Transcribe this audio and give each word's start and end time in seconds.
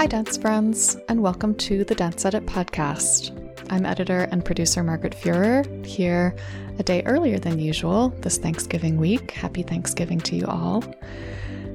Hi, 0.00 0.06
dance 0.06 0.38
friends, 0.38 0.96
and 1.10 1.20
welcome 1.20 1.54
to 1.56 1.84
the 1.84 1.94
Dance 1.94 2.24
Edit 2.24 2.46
podcast. 2.46 3.36
I'm 3.70 3.84
editor 3.84 4.26
and 4.32 4.42
producer 4.42 4.82
Margaret 4.82 5.14
Fuhrer 5.14 5.84
here 5.84 6.34
a 6.78 6.82
day 6.82 7.02
earlier 7.04 7.38
than 7.38 7.58
usual 7.58 8.08
this 8.22 8.38
Thanksgiving 8.38 8.96
week. 8.96 9.32
Happy 9.32 9.62
Thanksgiving 9.62 10.18
to 10.20 10.36
you 10.36 10.46
all. 10.46 10.82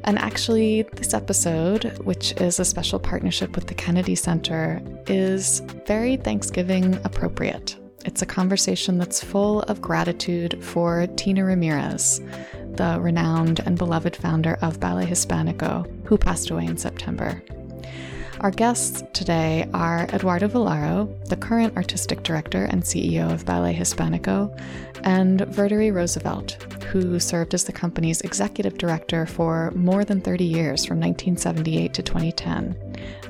And 0.06 0.18
actually, 0.18 0.82
this 0.94 1.14
episode, 1.14 2.00
which 2.00 2.32
is 2.42 2.60
a 2.60 2.66
special 2.66 2.98
partnership 2.98 3.56
with 3.56 3.68
the 3.68 3.76
Kennedy 3.76 4.16
Center, 4.16 4.82
is 5.06 5.60
very 5.86 6.18
Thanksgiving 6.18 6.96
appropriate. 7.04 7.78
It's 8.06 8.24
a 8.24 8.26
conversation 8.26 8.98
that's 8.98 9.24
full 9.24 9.62
of 9.62 9.82
gratitude 9.82 10.64
for 10.64 11.06
Tina 11.16 11.46
Ramirez, 11.46 12.22
the 12.72 12.98
renowned 13.00 13.60
and 13.68 13.78
beloved 13.78 14.16
founder 14.16 14.58
of 14.64 14.80
Ballet 14.80 15.06
Hispanico, 15.06 15.86
who 16.08 16.18
passed 16.18 16.50
away 16.50 16.66
in 16.66 16.78
September. 16.78 17.40
Our 18.42 18.52
guests 18.52 19.02
today 19.14 19.68
are 19.74 20.08
Eduardo 20.12 20.50
Vilaro, 20.50 21.08
the 21.30 21.38
current 21.38 21.78
artistic 21.78 22.22
director 22.24 22.66
and 22.66 22.84
CEO 22.84 23.32
of 23.32 23.46
Ballet 23.46 23.74
Hispanico, 23.74 24.60
and 25.04 25.40
Verdery 25.40 25.94
Roosevelt, 25.94 26.62
who 26.84 27.18
served 27.20 27.54
as 27.54 27.64
the 27.64 27.72
company's 27.72 28.22
executive 28.22 28.78
director 28.78 29.26
for 29.26 29.72
more 29.72 30.04
than 30.04 30.20
30 30.20 30.44
years 30.44 30.84
from 30.84 31.00
1978 31.00 31.94
to 31.94 32.04
2010. 32.04 32.76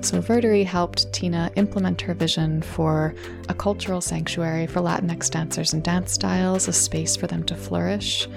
So, 0.01 0.21
Verdery 0.21 0.65
helped 0.65 1.13
Tina 1.13 1.51
implement 1.55 2.01
her 2.01 2.15
vision 2.15 2.63
for 2.63 3.13
a 3.47 3.53
cultural 3.53 4.01
sanctuary 4.01 4.65
for 4.65 4.81
Latinx 4.81 5.29
dancers 5.29 5.73
and 5.73 5.83
dance 5.83 6.13
styles, 6.13 6.67
a 6.67 6.73
space 6.73 7.15
for 7.15 7.27
them 7.27 7.43
to 7.43 7.55
flourish. 7.55 8.27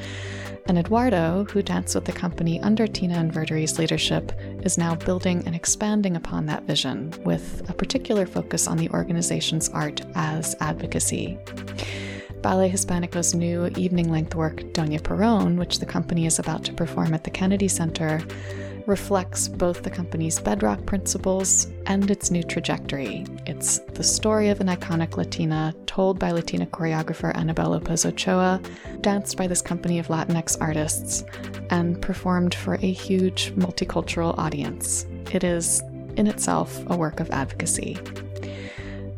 And 0.67 0.79
Eduardo, 0.79 1.45
who 1.51 1.63
danced 1.63 1.95
with 1.95 2.05
the 2.05 2.13
company 2.13 2.61
under 2.61 2.87
Tina 2.87 3.15
and 3.15 3.33
Verdery's 3.33 3.79
leadership, 3.79 4.33
is 4.63 4.77
now 4.77 4.95
building 4.95 5.43
and 5.47 5.55
expanding 5.55 6.17
upon 6.17 6.47
that 6.47 6.65
vision 6.65 7.15
with 7.25 7.69
a 7.71 7.73
particular 7.73 8.27
focus 8.27 8.67
on 8.67 8.77
the 8.77 8.91
organization's 8.91 9.69
art 9.71 10.03
as 10.15 10.55
advocacy. 10.61 11.39
Ballet 12.43 12.69
Hispanico's 12.69 13.35
new 13.35 13.67
evening 13.77 14.11
length 14.11 14.35
work, 14.35 14.57
Doña 14.73 15.01
Perón, 15.01 15.57
which 15.57 15.81
the 15.81 15.87
company 15.87 16.27
is 16.27 16.39
about 16.39 16.65
to 16.65 16.73
perform 16.73 17.15
at 17.15 17.25
the 17.25 17.31
Kennedy 17.31 17.69
Center, 17.69 18.21
reflects 18.89 19.49
both 19.49 19.83
the 19.83 19.91
company's 19.91 20.41
bedrock 20.41 20.85
principles 20.87 21.69
and 21.85 22.11
its 22.11 22.31
new 22.31 22.43
trajectory. 22.43 23.27
It's 23.47 23.81
the 23.93 24.03
story 24.03 24.49
of 24.49 24.61
an 24.61 24.69
iconic 24.69 25.19
Latina 25.19 25.75
told 25.85 26.19
by 26.19 26.31
Latina 26.31 26.65
choreographer 26.65 27.37
Annabelle 27.37 27.71
Lopez 27.71 28.07
Ochoa, 28.07 28.61
danced 29.03 29.37
by 29.37 29.47
this 29.47 29.61
company 29.61 29.99
of 29.99 30.09
Latinx 30.09 30.57
artists, 30.59 31.23
and 31.69 32.01
performed 32.01 32.55
for 32.55 32.75
a 32.77 32.91
huge 32.91 33.53
multicultural 33.57 34.37
audience. 34.39 35.07
It 35.33 35.45
is, 35.45 35.83
in 36.17 36.27
itself, 36.27 36.83
a 36.89 36.97
work 36.97 37.21
of 37.21 37.31
advocacy. 37.31 37.99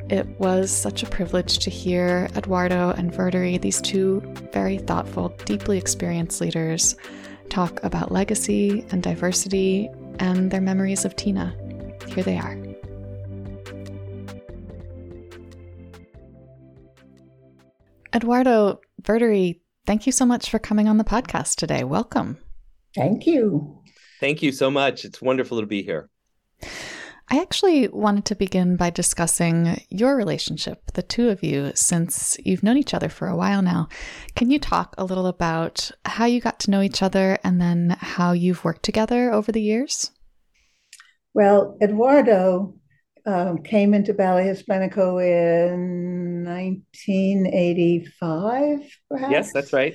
It 0.08 0.26
was 0.40 0.72
such 0.72 1.04
a 1.04 1.06
privilege 1.06 1.60
to 1.60 1.70
hear 1.70 2.28
Eduardo 2.34 2.90
and 2.90 3.12
Verdery, 3.12 3.60
these 3.60 3.80
two 3.80 4.20
very 4.52 4.78
thoughtful, 4.78 5.28
deeply 5.44 5.78
experienced 5.78 6.40
leaders, 6.40 6.96
talk 7.50 7.82
about 7.82 8.10
legacy 8.10 8.84
and 8.90 9.02
diversity 9.02 9.88
and 10.18 10.50
their 10.50 10.60
memories 10.60 11.04
of 11.04 11.16
Tina. 11.16 11.54
Here 12.06 12.22
they 12.22 12.38
are. 12.38 12.56
Eduardo 18.14 18.80
Verdery, 19.02 19.60
thank 19.86 20.06
you 20.06 20.12
so 20.12 20.26
much 20.26 20.50
for 20.50 20.58
coming 20.58 20.88
on 20.88 20.96
the 20.98 21.04
podcast 21.04 21.56
today. 21.56 21.84
Welcome. 21.84 22.38
Thank 22.94 23.26
you. 23.26 23.82
Thank 24.18 24.42
you 24.42 24.52
so 24.52 24.70
much. 24.70 25.04
It's 25.04 25.22
wonderful 25.22 25.60
to 25.60 25.66
be 25.66 25.82
here. 25.82 26.10
I 27.32 27.40
actually 27.40 27.86
wanted 27.86 28.24
to 28.24 28.34
begin 28.34 28.74
by 28.74 28.90
discussing 28.90 29.80
your 29.88 30.16
relationship, 30.16 30.90
the 30.94 31.02
two 31.02 31.28
of 31.28 31.44
you, 31.44 31.70
since 31.76 32.36
you've 32.44 32.64
known 32.64 32.76
each 32.76 32.92
other 32.92 33.08
for 33.08 33.28
a 33.28 33.36
while 33.36 33.62
now. 33.62 33.88
Can 34.34 34.50
you 34.50 34.58
talk 34.58 34.96
a 34.98 35.04
little 35.04 35.28
about 35.28 35.92
how 36.04 36.24
you 36.24 36.40
got 36.40 36.58
to 36.60 36.72
know 36.72 36.82
each 36.82 37.02
other 37.02 37.38
and 37.44 37.60
then 37.60 37.96
how 38.00 38.32
you've 38.32 38.64
worked 38.64 38.82
together 38.82 39.32
over 39.32 39.52
the 39.52 39.62
years? 39.62 40.10
Well, 41.32 41.78
Eduardo 41.80 42.74
um, 43.24 43.62
came 43.62 43.94
into 43.94 44.12
Ballet 44.12 44.46
Hispanico 44.46 45.24
in 45.24 46.42
1985, 46.44 48.98
perhaps. 49.08 49.30
Yes, 49.30 49.52
that's 49.52 49.72
right. 49.72 49.94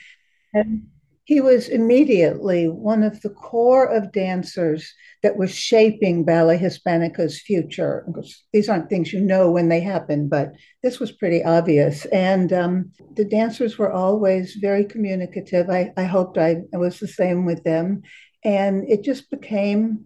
And 0.53 0.87
he 1.25 1.41
was 1.41 1.67
immediately 1.67 2.67
one 2.67 3.01
of 3.01 3.21
the 3.21 3.31
core 3.31 3.85
of 3.85 4.11
dancers 4.11 4.93
that 5.23 5.37
was 5.37 5.53
shaping 5.53 6.23
Ballet 6.23 6.57
Hispanico's 6.57 7.41
future. 7.41 8.07
These 8.53 8.69
aren't 8.69 8.89
things 8.89 9.11
you 9.11 9.21
know 9.21 9.49
when 9.49 9.67
they 9.67 9.79
happen, 9.79 10.29
but 10.29 10.53
this 10.83 10.99
was 10.99 11.11
pretty 11.11 11.43
obvious. 11.43 12.05
And 12.05 12.53
um, 12.53 12.91
the 13.15 13.25
dancers 13.25 13.79
were 13.79 13.91
always 13.91 14.53
very 14.61 14.85
communicative. 14.85 15.67
I, 15.67 15.91
I 15.97 16.03
hoped 16.03 16.37
I, 16.37 16.57
I 16.71 16.77
was 16.77 16.99
the 16.99 17.07
same 17.07 17.43
with 17.43 17.63
them. 17.63 18.03
And 18.43 18.87
it 18.87 19.03
just 19.03 19.31
became, 19.31 20.05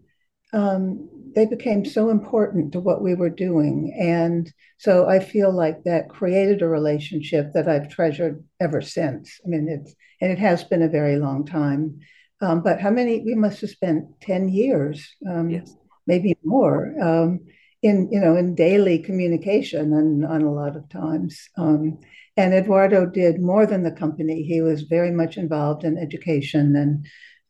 um, 0.54 1.10
they 1.36 1.46
became 1.46 1.86
so 1.86 2.10
important 2.10 2.72
to 2.74 2.80
what 2.80 3.02
we 3.02 3.16
were 3.16 3.30
doing. 3.30 3.96
And 4.00 4.52
so 4.78 5.08
I 5.08 5.20
feel 5.20 5.52
like 5.52 5.84
that 5.84 6.10
created 6.10 6.62
a 6.62 6.68
relationship 6.68 7.54
that 7.54 7.68
I've 7.68 7.90
treasured 7.90 8.44
ever 8.60 8.82
since. 8.82 9.40
I 9.46 9.50
mean, 9.50 9.68
it's, 9.70 9.96
and 10.22 10.32
it 10.32 10.40
has 10.40 10.64
been 10.64 10.82
a 10.82 10.90
very 10.90 11.18
long 11.18 11.46
time. 11.46 12.00
Um, 12.42 12.62
but 12.62 12.80
how 12.80 12.90
many? 12.90 13.22
We 13.22 13.36
must 13.36 13.62
have 13.62 13.70
spent 13.70 14.22
ten 14.22 14.48
years, 14.48 15.16
um, 15.30 15.50
yes. 15.50 15.76
maybe 16.08 16.38
more, 16.44 16.94
um, 17.02 17.42
in 17.82 18.10
you 18.12 18.20
know 18.20 18.38
in 18.38 18.56
daily 18.56 19.00
communication 19.00 19.94
and 19.94 20.26
on 20.26 20.44
a 20.44 20.54
lot 20.54 20.78
of 20.78 20.88
times. 20.88 21.50
Um, 21.58 22.00
and 22.38 22.54
Eduardo 22.54 23.06
did 23.06 23.42
more 23.42 23.66
than 23.66 23.84
the 23.84 23.92
company. 23.92 24.44
He 24.44 24.62
was 24.62 24.84
very 24.84 25.12
much 25.12 25.36
involved 25.36 25.84
in 25.84 25.98
education 25.98 26.78
and 26.78 27.06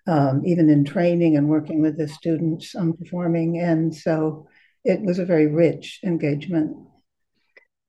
um, 0.07 0.41
even 0.45 0.69
in 0.69 0.83
training 0.83 1.37
and 1.37 1.47
working 1.47 1.81
with 1.81 1.97
the 1.97 2.07
students 2.07 2.75
um, 2.75 2.93
performing. 2.93 3.59
And 3.59 3.93
so 3.95 4.47
it 4.83 5.01
was 5.01 5.19
a 5.19 5.25
very 5.25 5.47
rich 5.47 5.99
engagement. 6.03 6.75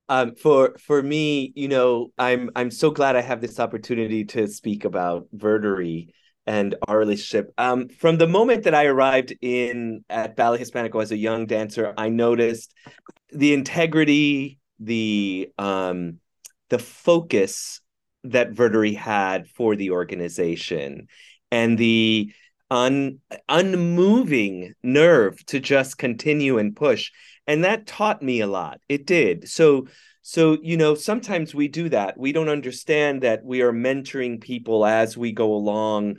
Um, 0.09 0.35
for 0.35 0.77
for 0.79 1.01
me, 1.01 1.53
you 1.55 1.69
know, 1.69 2.11
I'm 2.19 2.51
I'm 2.57 2.73
so 2.73 2.91
glad 2.91 3.15
I 3.15 3.21
have 3.21 3.41
this 3.41 3.61
opportunity 3.61 4.25
to 4.25 4.49
speak 4.49 4.85
about 4.85 5.29
Verdery 5.35 6.09
and 6.47 6.75
our 6.89 6.99
relationship. 6.99 7.53
Um, 7.59 7.89
from 7.89 8.19
the 8.19 8.27
moment 8.27 8.65
that 8.65 8.75
I 8.75 8.87
arrived 8.87 9.33
in 9.41 10.05
at 10.11 10.35
Ballet 10.35 10.59
Hispanico 10.59 11.01
as 11.01 11.13
a 11.13 11.17
young 11.17 11.47
dancer, 11.47 11.95
I 11.97 12.09
noticed 12.09 12.75
the 13.31 13.55
integrity, 13.55 14.59
the 14.81 15.51
um, 15.59 16.19
the 16.71 16.81
focus 16.81 17.81
that 18.25 18.53
Verdery 18.53 18.97
had 18.97 19.49
for 19.49 19.77
the 19.77 19.93
organization, 19.93 21.07
and 21.51 21.79
the 21.79 22.33
un, 22.71 23.19
unmoving 23.49 24.75
nerve 24.83 25.45
to 25.47 25.61
just 25.61 25.99
continue 25.99 26.59
and 26.59 26.77
push. 26.77 27.11
And 27.47 27.65
that 27.65 27.87
taught 27.87 28.23
me 28.23 28.41
a 28.41 28.47
lot. 28.47 28.81
It 28.89 29.07
did. 29.07 29.49
So 29.49 29.87
so 30.23 30.59
you 30.63 30.77
know 30.77 30.95
sometimes 30.95 31.55
we 31.55 31.69
do 31.69 31.89
that. 31.89 32.19
We 32.19 32.33
don't 32.33 32.51
understand 32.51 33.23
that 33.23 33.43
we 33.43 33.63
are 33.63 33.73
mentoring 33.73 34.41
people 34.41 34.85
as 34.85 35.17
we 35.17 35.33
go 35.33 35.53
along 35.55 36.17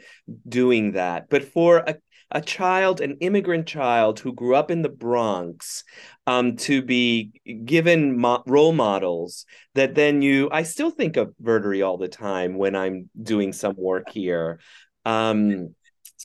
doing 0.48 0.94
that. 0.94 1.30
But 1.30 1.46
for 1.46 1.78
a 1.78 1.96
a 2.32 2.42
child, 2.42 3.02
an 3.02 3.18
immigrant 3.20 3.68
child 3.68 4.20
who 4.20 4.34
grew 4.34 4.56
up 4.56 4.72
in 4.72 4.82
the 4.82 4.90
Bronx, 4.90 5.84
um, 6.26 6.56
to 6.56 6.82
be 6.82 7.32
given 7.66 8.18
mo- 8.18 8.44
role 8.48 8.72
models 8.72 9.46
that 9.76 9.96
then 9.96 10.22
you, 10.22 10.50
I 10.52 10.64
still 10.64 10.92
think 10.92 11.18
of 11.18 11.34
Verdery 11.44 11.86
all 11.86 11.98
the 11.98 12.08
time 12.08 12.58
when 12.58 12.76
I'm 12.76 13.10
doing 13.22 13.52
some 13.52 13.76
work 13.78 14.10
here. 14.10 14.60
Um, 15.06 15.76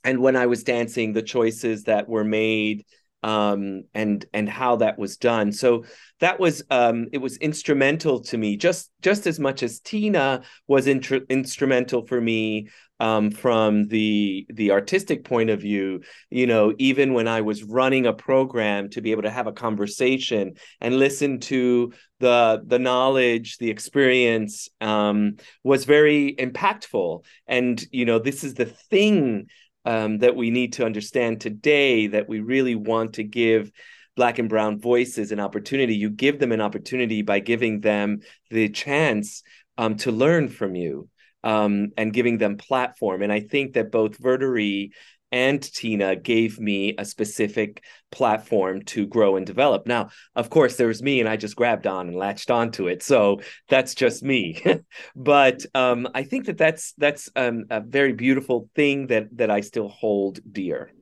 and 0.04 0.20
when 0.20 0.36
I 0.36 0.46
was 0.46 0.62
dancing, 0.64 1.12
the 1.12 1.22
choices 1.22 1.84
that 1.84 2.08
were 2.08 2.24
made 2.24 2.84
um, 3.22 3.84
and 3.92 4.24
and 4.32 4.48
how 4.48 4.76
that 4.76 4.98
was 4.98 5.16
done. 5.16 5.50
So 5.50 5.84
that 6.20 6.38
was 6.38 6.62
um, 6.70 7.08
it 7.12 7.18
was 7.18 7.36
instrumental 7.38 8.20
to 8.24 8.38
me, 8.38 8.56
just 8.56 8.90
just 9.02 9.26
as 9.26 9.40
much 9.40 9.62
as 9.62 9.80
Tina 9.80 10.42
was 10.68 10.86
intr- 10.86 11.28
instrumental 11.28 12.06
for 12.06 12.20
me 12.20 12.68
um, 13.00 13.30
from 13.30 13.88
the 13.88 14.46
the 14.48 14.70
artistic 14.70 15.24
point 15.24 15.50
of 15.50 15.60
view. 15.60 16.00
You 16.30 16.46
know, 16.46 16.74
even 16.78 17.14
when 17.14 17.28
I 17.28 17.40
was 17.42 17.62
running 17.62 18.06
a 18.06 18.12
program, 18.12 18.90
to 18.90 19.00
be 19.00 19.10
able 19.10 19.22
to 19.22 19.30
have 19.30 19.46
a 19.46 19.52
conversation 19.52 20.54
and 20.80 20.98
listen 20.98 21.40
to 21.40 21.92
the 22.20 22.62
the 22.64 22.78
knowledge, 22.78 23.58
the 23.58 23.70
experience 23.70 24.68
um, 24.80 25.36
was 25.62 25.84
very 25.84 26.34
impactful. 26.38 27.24
And 27.46 27.82
you 27.92 28.04
know, 28.04 28.18
this 28.18 28.44
is 28.44 28.54
the 28.54 28.66
thing 28.66 29.48
um, 29.84 30.18
that 30.18 30.36
we 30.36 30.50
need 30.50 30.74
to 30.74 30.84
understand 30.84 31.40
today 31.40 32.08
that 32.08 32.28
we 32.28 32.40
really 32.40 32.74
want 32.74 33.14
to 33.14 33.22
give 33.22 33.70
black 34.16 34.38
and 34.38 34.48
brown 34.48 34.80
voices 34.80 35.30
an 35.30 35.38
opportunity 35.38 35.94
you 35.94 36.08
give 36.08 36.38
them 36.38 36.50
an 36.50 36.60
opportunity 36.60 37.20
by 37.20 37.38
giving 37.38 37.80
them 37.80 38.18
the 38.50 38.68
chance 38.70 39.42
um, 39.76 39.94
to 39.94 40.10
learn 40.10 40.48
from 40.48 40.74
you 40.74 41.08
um, 41.46 41.88
and 41.96 42.12
giving 42.12 42.38
them 42.38 42.56
platform 42.56 43.22
and 43.22 43.32
i 43.32 43.40
think 43.40 43.74
that 43.74 43.90
both 43.90 44.18
verdery 44.20 44.90
and 45.32 45.60
Tina 45.60 46.16
gave 46.16 46.60
me 46.60 46.94
a 46.98 47.04
specific 47.04 47.82
platform 48.10 48.82
to 48.82 49.06
grow 49.06 49.36
and 49.36 49.44
develop. 49.44 49.86
Now, 49.86 50.10
of 50.34 50.50
course, 50.50 50.76
there 50.76 50.86
was 50.86 51.02
me, 51.02 51.20
and 51.20 51.28
I 51.28 51.36
just 51.36 51.56
grabbed 51.56 51.86
on 51.86 52.08
and 52.08 52.16
latched 52.16 52.50
onto 52.50 52.86
it. 52.86 53.02
So 53.02 53.40
that's 53.68 53.94
just 53.94 54.22
me. 54.22 54.62
but 55.16 55.64
um, 55.74 56.08
I 56.14 56.22
think 56.22 56.46
that 56.46 56.58
that's 56.58 56.92
that's 56.96 57.28
um, 57.36 57.64
a 57.70 57.80
very 57.80 58.12
beautiful 58.12 58.70
thing 58.74 59.08
that 59.08 59.36
that 59.36 59.50
I 59.50 59.60
still 59.60 59.88
hold 59.88 60.40
dear. 60.50 60.92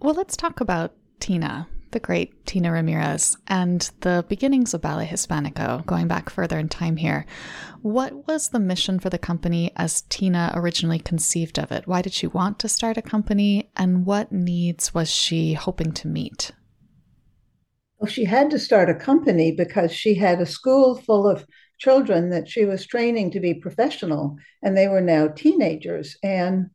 Well, 0.00 0.14
let's 0.14 0.36
talk 0.36 0.60
about 0.60 0.92
Tina 1.20 1.66
the 1.90 2.00
great 2.00 2.46
Tina 2.46 2.72
Ramirez, 2.72 3.36
and 3.46 3.90
the 4.00 4.24
beginnings 4.28 4.74
of 4.74 4.82
Ballet 4.82 5.06
Hispanico, 5.06 5.84
going 5.86 6.08
back 6.08 6.30
further 6.30 6.58
in 6.58 6.68
time 6.68 6.96
here. 6.96 7.26
What 7.82 8.26
was 8.26 8.48
the 8.48 8.60
mission 8.60 8.98
for 8.98 9.10
the 9.10 9.18
company 9.18 9.72
as 9.76 10.02
Tina 10.02 10.52
originally 10.54 10.98
conceived 10.98 11.58
of 11.58 11.72
it? 11.72 11.86
Why 11.86 12.02
did 12.02 12.12
she 12.12 12.26
want 12.26 12.58
to 12.60 12.68
start 12.68 12.96
a 12.96 13.02
company, 13.02 13.70
and 13.76 14.04
what 14.04 14.32
needs 14.32 14.92
was 14.92 15.10
she 15.10 15.54
hoping 15.54 15.92
to 15.92 16.08
meet? 16.08 16.52
Well, 17.98 18.10
she 18.10 18.24
had 18.24 18.50
to 18.50 18.58
start 18.58 18.90
a 18.90 18.94
company 18.94 19.52
because 19.52 19.92
she 19.92 20.14
had 20.14 20.40
a 20.40 20.46
school 20.46 20.96
full 20.96 21.26
of 21.26 21.44
children 21.78 22.30
that 22.30 22.48
she 22.48 22.64
was 22.64 22.86
training 22.86 23.30
to 23.32 23.40
be 23.40 23.54
professional, 23.54 24.36
and 24.62 24.76
they 24.76 24.88
were 24.88 25.00
now 25.00 25.28
teenagers, 25.28 26.16
and 26.22 26.70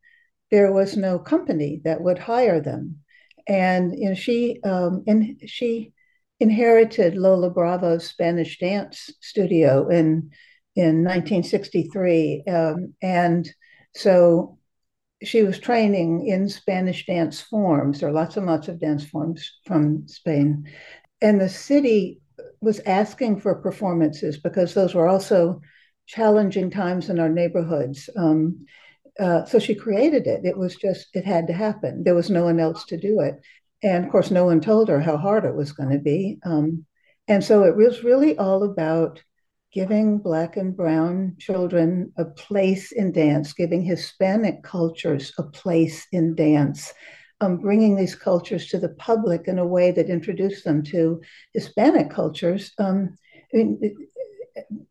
there 0.50 0.72
was 0.72 0.96
no 0.96 1.18
company 1.18 1.80
that 1.84 2.02
would 2.02 2.18
hire 2.18 2.60
them 2.60 2.98
and 3.46 3.94
you 3.98 4.08
know 4.08 4.14
she 4.14 4.60
um, 4.64 5.02
in, 5.06 5.38
she 5.46 5.92
inherited 6.40 7.16
Lola 7.16 7.50
Bravo's 7.50 8.06
Spanish 8.06 8.58
dance 8.58 9.10
studio 9.20 9.88
in 9.88 10.30
in 10.76 11.04
1963, 11.04 12.44
um, 12.48 12.94
and 13.00 13.48
so 13.94 14.58
she 15.22 15.42
was 15.42 15.58
training 15.58 16.26
in 16.26 16.48
Spanish 16.48 17.06
dance 17.06 17.40
forms. 17.40 18.00
There 18.00 18.08
are 18.08 18.12
lots 18.12 18.36
and 18.36 18.46
lots 18.46 18.68
of 18.68 18.80
dance 18.80 19.04
forms 19.04 19.52
from 19.66 20.08
Spain, 20.08 20.68
and 21.20 21.40
the 21.40 21.48
city 21.48 22.20
was 22.60 22.80
asking 22.80 23.40
for 23.40 23.54
performances 23.56 24.38
because 24.38 24.74
those 24.74 24.94
were 24.94 25.06
also 25.06 25.60
challenging 26.06 26.70
times 26.70 27.08
in 27.08 27.18
our 27.20 27.28
neighborhoods. 27.28 28.10
Um, 28.16 28.66
uh, 29.20 29.44
so 29.44 29.58
she 29.58 29.74
created 29.74 30.26
it. 30.26 30.44
It 30.44 30.56
was 30.56 30.76
just, 30.76 31.08
it 31.14 31.24
had 31.24 31.46
to 31.46 31.52
happen. 31.52 32.02
There 32.04 32.14
was 32.14 32.30
no 32.30 32.44
one 32.44 32.60
else 32.60 32.84
to 32.86 32.96
do 32.96 33.20
it. 33.20 33.40
And 33.82 34.04
of 34.04 34.10
course, 34.10 34.30
no 34.30 34.44
one 34.44 34.60
told 34.60 34.88
her 34.88 35.00
how 35.00 35.16
hard 35.16 35.44
it 35.44 35.54
was 35.54 35.72
going 35.72 35.90
to 35.90 35.98
be. 35.98 36.38
Um, 36.44 36.86
and 37.28 37.44
so 37.44 37.64
it 37.64 37.76
was 37.76 38.04
really 38.04 38.36
all 38.38 38.64
about 38.64 39.22
giving 39.72 40.18
Black 40.18 40.56
and 40.56 40.76
Brown 40.76 41.36
children 41.38 42.12
a 42.16 42.24
place 42.24 42.92
in 42.92 43.12
dance, 43.12 43.52
giving 43.52 43.82
Hispanic 43.82 44.62
cultures 44.62 45.32
a 45.36 45.42
place 45.42 46.06
in 46.12 46.34
dance, 46.34 46.92
um, 47.40 47.58
bringing 47.58 47.96
these 47.96 48.14
cultures 48.14 48.68
to 48.68 48.78
the 48.78 48.90
public 48.90 49.48
in 49.48 49.58
a 49.58 49.66
way 49.66 49.90
that 49.90 50.08
introduced 50.08 50.64
them 50.64 50.82
to 50.84 51.20
Hispanic 51.52 52.08
cultures. 52.08 52.72
Um, 52.78 53.16
I 53.52 53.56
mean, 53.56 53.96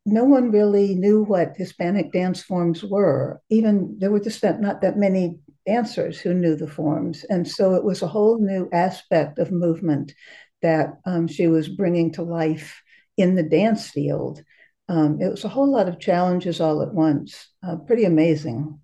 no 0.05 0.23
one 0.23 0.51
really 0.51 0.95
knew 0.95 1.23
what 1.23 1.55
Hispanic 1.55 2.11
dance 2.11 2.41
forms 2.41 2.83
were. 2.83 3.41
Even 3.49 3.95
there 3.99 4.11
were 4.11 4.19
just 4.19 4.43
not 4.43 4.81
that 4.81 4.97
many 4.97 5.39
dancers 5.65 6.19
who 6.19 6.33
knew 6.33 6.55
the 6.55 6.67
forms. 6.67 7.23
And 7.29 7.47
so 7.47 7.73
it 7.73 7.83
was 7.83 8.01
a 8.01 8.07
whole 8.07 8.39
new 8.39 8.69
aspect 8.73 9.39
of 9.39 9.51
movement 9.51 10.13
that 10.61 10.99
um, 11.05 11.27
she 11.27 11.47
was 11.47 11.69
bringing 11.69 12.11
to 12.13 12.23
life 12.23 12.81
in 13.17 13.35
the 13.35 13.43
dance 13.43 13.89
field. 13.89 14.43
Um, 14.89 15.21
it 15.21 15.29
was 15.29 15.45
a 15.45 15.49
whole 15.49 15.71
lot 15.71 15.87
of 15.87 15.99
challenges 15.99 16.59
all 16.59 16.81
at 16.81 16.93
once. 16.93 17.49
Uh, 17.65 17.77
pretty 17.77 18.03
amazing. 18.03 18.79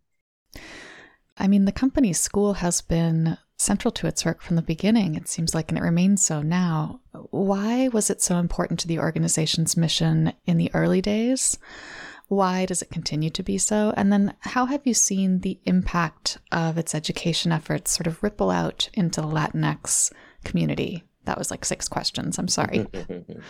I 1.38 1.48
mean, 1.48 1.66
the 1.66 1.72
company's 1.72 2.20
school 2.20 2.54
has 2.56 2.82
been 2.82 3.38
central 3.60 3.92
to 3.92 4.08
its 4.08 4.24
work 4.24 4.42
from 4.42 4.56
the 4.56 4.62
beginning, 4.62 5.16
it 5.16 5.28
seems 5.28 5.54
like, 5.54 5.70
and 5.70 5.78
it 5.78 5.84
remains 5.84 6.26
so 6.26 6.42
now. 6.42 7.02
Why 7.12 7.90
was 7.90 8.10
it 8.10 8.22
so 8.22 8.38
important 8.38 8.80
to 8.80 8.88
the 8.88 9.00
organization's 9.00 9.76
mission 9.76 10.34
in 10.46 10.58
the 10.58 10.72
early 10.74 11.02
days? 11.02 11.60
Why 12.30 12.66
does 12.66 12.82
it 12.82 12.90
continue 12.92 13.30
to 13.32 13.44
be 13.44 13.58
so? 13.58 13.94
And 13.98 14.14
then 14.14 14.34
how 14.40 14.66
have 14.68 14.86
you 14.86 14.94
seen 14.94 15.40
the 15.40 15.60
impact 15.66 16.38
of 16.52 16.78
its 16.78 16.96
education 16.96 17.52
efforts 17.52 17.92
sort 17.92 18.08
of 18.08 18.24
ripple 18.24 18.50
out 18.50 18.90
into 18.94 19.20
the 19.20 19.28
Latinx 19.28 20.12
community? 20.46 21.04
That 21.26 21.38
was 21.38 21.52
like 21.52 21.66
six 21.66 21.90
questions. 21.90 22.40
I'm 22.40 22.48
sorry. 22.48 22.88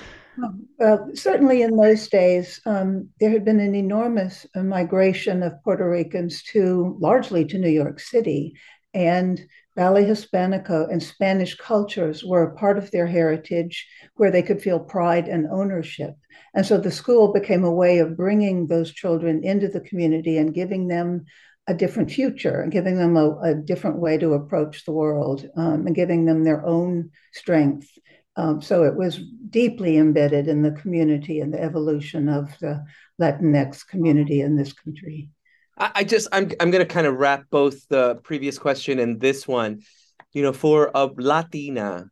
well, 0.79 1.09
certainly 1.13 1.61
in 1.61 1.77
those 1.77 2.07
days, 2.07 2.59
um, 2.65 3.09
there 3.19 3.29
had 3.29 3.45
been 3.45 3.59
an 3.59 3.75
enormous 3.75 4.47
uh, 4.55 4.63
migration 4.63 5.43
of 5.43 5.61
Puerto 5.63 5.87
Ricans 5.87 6.41
to 6.43 6.97
largely 6.99 7.45
to 7.45 7.59
New 7.59 7.69
York 7.69 7.99
City. 7.99 8.55
And 8.93 9.45
Ballet 9.79 10.03
Hispanico 10.03 10.91
and 10.91 11.01
Spanish 11.01 11.55
cultures 11.55 12.21
were 12.21 12.43
a 12.43 12.53
part 12.53 12.77
of 12.77 12.91
their 12.91 13.07
heritage 13.07 13.87
where 14.15 14.29
they 14.29 14.41
could 14.41 14.61
feel 14.61 14.77
pride 14.77 15.29
and 15.29 15.47
ownership. 15.47 16.15
And 16.53 16.65
so 16.65 16.77
the 16.77 16.91
school 16.91 17.31
became 17.31 17.63
a 17.63 17.71
way 17.71 17.99
of 17.99 18.17
bringing 18.17 18.67
those 18.67 18.91
children 18.91 19.41
into 19.41 19.69
the 19.69 19.79
community 19.79 20.37
and 20.37 20.53
giving 20.53 20.89
them 20.89 21.27
a 21.65 21.73
different 21.73 22.11
future 22.11 22.59
and 22.59 22.73
giving 22.73 22.97
them 22.97 23.15
a, 23.15 23.39
a 23.39 23.55
different 23.55 23.99
way 23.99 24.17
to 24.17 24.33
approach 24.33 24.83
the 24.83 24.91
world 24.91 25.47
um, 25.55 25.87
and 25.87 25.95
giving 25.95 26.25
them 26.25 26.43
their 26.43 26.65
own 26.65 27.11
strength. 27.31 27.87
Um, 28.35 28.61
so 28.61 28.83
it 28.83 28.97
was 28.97 29.21
deeply 29.49 29.97
embedded 29.97 30.49
in 30.49 30.61
the 30.61 30.71
community 30.71 31.39
and 31.39 31.53
the 31.53 31.63
evolution 31.63 32.27
of 32.27 32.49
the 32.59 32.83
Latinx 33.17 33.87
community 33.87 34.41
in 34.41 34.57
this 34.57 34.73
country. 34.73 35.29
I, 35.79 36.03
just 36.03 36.27
I'm 36.31 36.51
I'm 36.59 36.71
gonna 36.71 36.85
kind 36.85 37.07
of 37.07 37.15
wrap 37.15 37.45
both 37.49 37.87
the 37.87 38.15
previous 38.15 38.59
question 38.59 38.99
and 38.99 39.19
this 39.19 39.47
one. 39.47 39.81
You 40.33 40.43
know, 40.43 40.53
for 40.53 40.91
a 40.93 41.05
Latina 41.05 42.05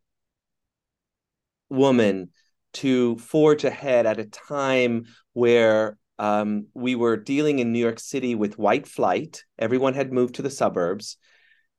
woman 1.69 2.29
to 2.73 3.17
forge 3.17 3.63
ahead 3.63 4.05
at 4.05 4.19
a 4.19 4.25
time 4.25 5.05
where 5.33 5.97
um, 6.19 6.67
we 6.73 6.95
were 6.95 7.17
dealing 7.17 7.59
in 7.59 7.71
New 7.71 7.79
York 7.79 7.99
City 7.99 8.35
with 8.35 8.57
white 8.57 8.87
flight. 8.87 9.43
Everyone 9.59 9.93
had 9.93 10.13
moved 10.13 10.35
to 10.35 10.41
the 10.41 10.49
suburbs. 10.49 11.17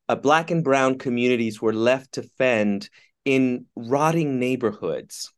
Uh, 0.08 0.14
black 0.14 0.50
and 0.50 0.62
brown 0.64 0.99
communities 0.99 1.61
were 1.61 1.73
left 1.73 2.12
to 2.12 2.23
fend 2.23 2.88
in 3.25 3.67
rotting 3.75 4.38
neighborhoods. 4.38 5.32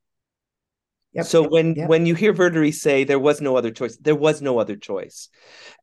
Yep, 1.13 1.27
so 1.27 1.49
when 1.49 1.75
yep. 1.75 1.89
when 1.89 2.07
you 2.07 2.15
hear 2.15 2.33
Verdery 2.33 2.73
say 2.73 3.03
there 3.03 3.19
was 3.19 3.41
no 3.41 3.57
other 3.57 3.73
choice, 3.73 3.97
there 3.97 4.15
was 4.15 4.41
no 4.41 4.61
other 4.61 4.77
choice. 4.77 5.29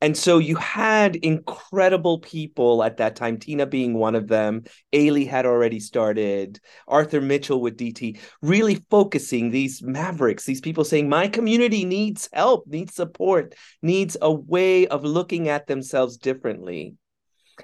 And 0.02 0.16
so 0.16 0.38
you 0.38 0.56
had 0.56 1.18
incredible 1.18 2.20
people 2.20 2.82
at 2.82 2.98
that 2.98 3.18
time, 3.18 3.38
Tina 3.38 3.66
being 3.66 3.94
one 3.94 4.16
of 4.16 4.28
them. 4.28 4.64
Ailey 4.94 5.28
had 5.28 5.46
already 5.46 5.82
started, 5.82 6.62
Arthur 6.88 7.20
Mitchell 7.20 7.60
with 7.60 7.78
DT, 7.78 8.20
really 8.42 8.86
focusing 8.90 9.52
these 9.52 9.84
mavericks, 9.84 10.46
these 10.46 10.62
people 10.62 10.86
saying, 10.86 11.10
My 11.10 11.28
community 11.28 11.84
needs 11.84 12.30
help, 12.32 12.66
needs 12.66 12.96
support, 12.96 13.54
needs 13.82 14.16
a 14.22 14.32
way 14.32 14.88
of 14.88 15.04
looking 15.04 15.50
at 15.50 15.68
themselves 15.68 16.16
differently. 16.16 16.96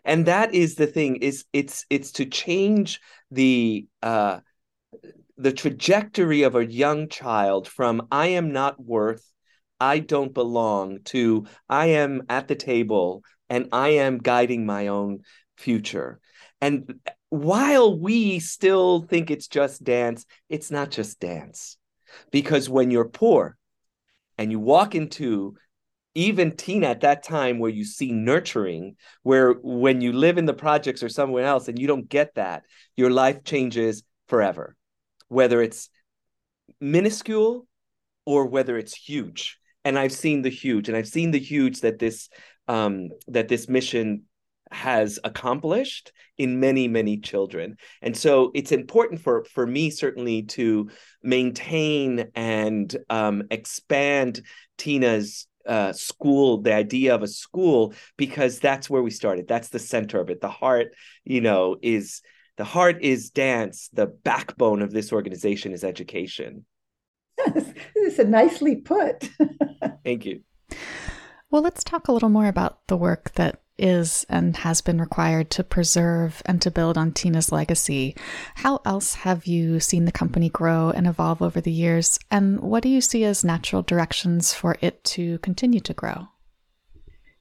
And 0.03 0.25
that 0.25 0.53
is 0.53 0.75
the 0.75 0.87
thing, 0.87 1.17
is 1.17 1.45
it's 1.53 1.85
it's 1.89 2.11
to 2.13 2.25
change 2.25 2.99
the 3.31 3.87
uh 4.01 4.39
the 5.43 5.51
trajectory 5.51 6.43
of 6.43 6.55
a 6.55 6.65
young 6.65 7.09
child 7.09 7.67
from 7.67 8.07
I 8.09 8.27
am 8.27 8.53
not 8.53 8.81
worth, 8.81 9.29
I 9.77 9.99
don't 9.99 10.33
belong 10.33 10.99
to 11.05 11.47
I 11.67 11.87
am 11.87 12.23
at 12.29 12.47
the 12.47 12.55
table 12.55 13.23
and 13.49 13.67
I 13.73 13.89
am 13.89 14.19
guiding 14.19 14.65
my 14.65 14.87
own 14.87 15.19
future. 15.57 16.21
And 16.61 17.01
while 17.27 17.99
we 17.99 18.39
still 18.39 19.01
think 19.01 19.29
it's 19.29 19.49
just 19.49 19.83
dance, 19.83 20.25
it's 20.47 20.71
not 20.71 20.91
just 20.91 21.19
dance. 21.19 21.77
Because 22.31 22.69
when 22.69 22.89
you're 22.89 23.09
poor 23.09 23.57
and 24.37 24.49
you 24.49 24.59
walk 24.59 24.95
into 24.95 25.57
even 26.15 26.55
Tina 26.55 26.87
at 26.87 27.01
that 27.01 27.21
time 27.21 27.59
where 27.59 27.71
you 27.71 27.83
see 27.83 28.13
nurturing, 28.13 28.95
where 29.23 29.51
when 29.51 29.99
you 29.99 30.13
live 30.13 30.37
in 30.37 30.45
the 30.45 30.53
projects 30.53 31.03
or 31.03 31.09
somewhere 31.09 31.43
else 31.43 31.67
and 31.67 31.77
you 31.77 31.87
don't 31.87 32.07
get 32.07 32.35
that, 32.35 32.63
your 32.95 33.09
life 33.09 33.43
changes 33.43 34.03
forever 34.29 34.77
whether 35.33 35.61
it's 35.61 35.89
minuscule 36.79 37.67
or 38.25 38.45
whether 38.45 38.77
it's 38.77 38.95
huge. 38.95 39.57
And 39.85 39.99
I've 39.99 40.13
seen 40.13 40.41
the 40.41 40.49
huge, 40.49 40.87
and 40.87 40.97
I've 40.97 41.07
seen 41.07 41.31
the 41.31 41.39
huge 41.39 41.81
that 41.81 41.99
this 41.99 42.29
um, 42.67 43.09
that 43.27 43.49
this 43.49 43.67
mission 43.67 44.23
has 44.71 45.19
accomplished 45.23 46.11
in 46.37 46.59
many 46.59 46.87
many 46.87 47.17
children. 47.17 47.75
And 48.01 48.15
so 48.15 48.51
it's 48.55 48.71
important 48.71 49.21
for 49.21 49.43
for 49.45 49.67
me 49.67 49.89
certainly 49.89 50.43
to 50.43 50.89
maintain 51.21 52.31
and 52.33 52.95
um, 53.09 53.43
expand 53.51 54.41
tina's 54.77 55.47
uh, 55.67 55.93
school 55.93 56.61
the 56.61 56.73
idea 56.73 57.15
of 57.15 57.23
a 57.23 57.27
school 57.27 57.93
because 58.17 58.59
that's 58.59 58.89
where 58.89 59.03
we 59.03 59.11
started. 59.11 59.47
That's 59.47 59.69
the 59.69 59.79
center 59.79 60.19
of 60.19 60.29
it. 60.29 60.41
The 60.41 60.49
heart 60.49 60.93
you 61.25 61.41
know 61.41 61.77
is 61.81 62.21
the 62.57 62.63
heart 62.63 62.97
is 63.01 63.29
dance 63.29 63.89
the 63.93 64.07
backbone 64.07 64.81
of 64.81 64.91
this 64.91 65.11
organization 65.11 65.71
is 65.71 65.83
education 65.83 66.65
yes 67.37 67.73
this 67.95 68.13
is 68.13 68.19
a 68.19 68.23
nicely 68.25 68.75
put 68.75 69.29
thank 70.03 70.25
you 70.25 70.41
well 71.49 71.61
let's 71.61 71.83
talk 71.83 72.07
a 72.07 72.11
little 72.11 72.29
more 72.29 72.47
about 72.47 72.87
the 72.87 72.97
work 72.97 73.31
that 73.33 73.63
is 73.77 74.25
and 74.29 74.55
has 74.57 74.81
been 74.81 74.99
required 74.99 75.49
to 75.49 75.63
preserve 75.63 76.41
and 76.45 76.61
to 76.61 76.71
build 76.71 76.97
on 76.97 77.11
Tina's 77.11 77.51
legacy. 77.51 78.15
How 78.55 78.81
else 78.85 79.15
have 79.15 79.45
you 79.45 79.79
seen 79.79 80.05
the 80.05 80.11
company 80.11 80.49
grow 80.49 80.91
and 80.91 81.07
evolve 81.07 81.41
over 81.41 81.59
the 81.59 81.71
years? 81.71 82.19
And 82.29 82.59
what 82.59 82.83
do 82.83 82.89
you 82.89 83.01
see 83.01 83.23
as 83.23 83.43
natural 83.43 83.81
directions 83.81 84.53
for 84.53 84.77
it 84.81 85.03
to 85.05 85.39
continue 85.39 85.79
to 85.81 85.93
grow? 85.93 86.27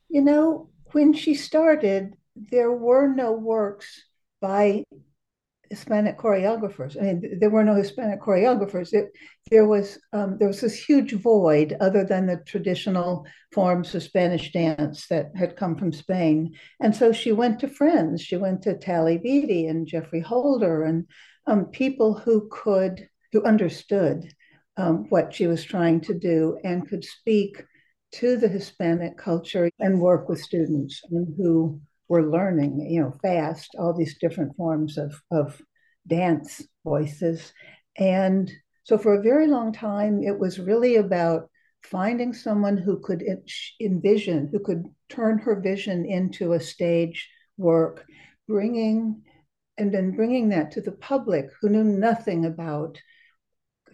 You 0.09 0.23
know, 0.23 0.69
when 0.93 1.13
she 1.13 1.35
started, 1.35 2.17
there 2.35 2.73
were 2.73 3.09
no 3.09 3.33
works 3.33 4.05
by 4.43 4.85
Hispanic 5.71 6.19
choreographers. 6.19 7.01
I 7.01 7.05
mean, 7.05 7.39
there 7.41 7.49
were 7.49 7.65
no 7.65 7.75
Hispanic 7.75 8.21
choreographers. 8.21 8.93
It, 8.93 9.07
there 9.51 9.67
was 9.67 9.99
um, 10.13 10.37
there 10.39 10.49
was 10.49 10.61
this 10.61 10.75
huge 10.75 11.15
void, 11.15 11.79
other 11.81 12.05
than 12.05 12.27
the 12.27 12.43
traditional 12.47 13.25
forms 13.53 13.95
of 13.95 14.03
Spanish 14.03 14.53
dance 14.53 15.07
that 15.07 15.31
had 15.35 15.57
come 15.57 15.75
from 15.77 15.91
Spain. 15.91 16.53
And 16.79 16.95
so 16.95 17.11
she 17.11 17.33
went 17.33 17.59
to 17.61 17.69
friends. 17.69 18.21
She 18.21 18.37
went 18.37 18.61
to 18.63 18.77
Talley 18.77 19.17
Beatty 19.17 19.67
and 19.67 19.87
Geoffrey 19.87 20.21
Holder 20.21 20.85
and 20.85 21.07
um, 21.47 21.65
people 21.67 22.13
who 22.13 22.51
could 22.51 23.09
who 23.33 23.43
understood 23.45 24.31
um, 24.77 25.07
what 25.09 25.33
she 25.33 25.47
was 25.47 25.65
trying 25.65 26.03
to 26.03 26.13
do 26.13 26.59
and 26.65 26.87
could 26.87 27.03
speak 27.05 27.63
to 28.13 28.37
the 28.37 28.49
Hispanic 28.49 29.17
culture 29.17 29.71
and 29.79 30.03
work 30.03 30.29
with 30.29 30.43
students 30.43 31.01
and 31.11 31.35
who 31.39 31.81
were 32.13 32.31
learning, 32.31 32.79
you 32.91 33.01
know, 33.01 33.15
fast, 33.23 33.75
all 33.79 33.95
these 33.95 34.19
different 34.19 34.55
forms 34.55 34.99
of, 34.99 35.15
of 35.31 35.59
dance 36.07 36.61
voices. 36.85 37.55
And 37.97 38.53
so 38.85 38.99
for 38.99 39.15
a 39.15 39.23
very 39.23 39.47
long 39.47 39.73
time, 39.73 40.23
it 40.23 40.39
was 40.39 40.59
really 40.59 40.97
about 40.97 41.49
finding 41.83 42.35
someone 42.35 42.77
who 42.77 43.01
could 43.01 43.25
envision, 43.81 44.51
who 44.53 44.59
could 44.59 44.85
turn 45.09 45.39
her 45.39 45.59
vision 45.59 46.05
into 46.05 46.53
a 46.53 46.61
stage 46.61 47.31
work, 47.57 48.05
bringing 48.47 49.23
and 49.79 49.95
then 49.95 50.15
bringing 50.15 50.51
that 50.51 50.71
to 50.73 50.83
the 50.83 50.93
public 50.93 51.47
who 51.63 51.71
knew 51.71 51.83
nothing 51.83 52.45
about 52.45 53.01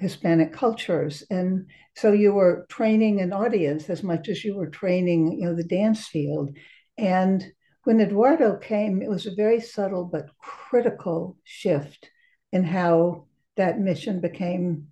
Hispanic 0.01 0.53
cultures. 0.53 1.23
And 1.31 1.67
so 1.95 2.11
you 2.11 2.33
were 2.33 2.67
training 2.69 3.21
an 3.21 3.33
audience 3.33 3.89
as 3.89 4.03
much 4.03 4.29
as 4.29 4.45
you 4.45 4.57
were 4.57 4.71
training, 4.71 5.39
you 5.39 5.47
know, 5.47 5.55
the 5.55 5.63
dance 5.63 6.09
field. 6.09 6.51
And 6.97 7.45
when 7.89 8.03
Eduardo 8.03 8.55
came, 8.55 9.01
it 9.01 9.09
was 9.09 9.25
a 9.25 9.35
very 9.35 9.61
subtle 9.63 10.05
but 10.05 10.29
critical 10.37 11.39
shift 11.43 12.11
in 12.53 12.63
how 12.63 13.25
that 13.57 13.81
mission 13.81 14.21
became 14.21 14.89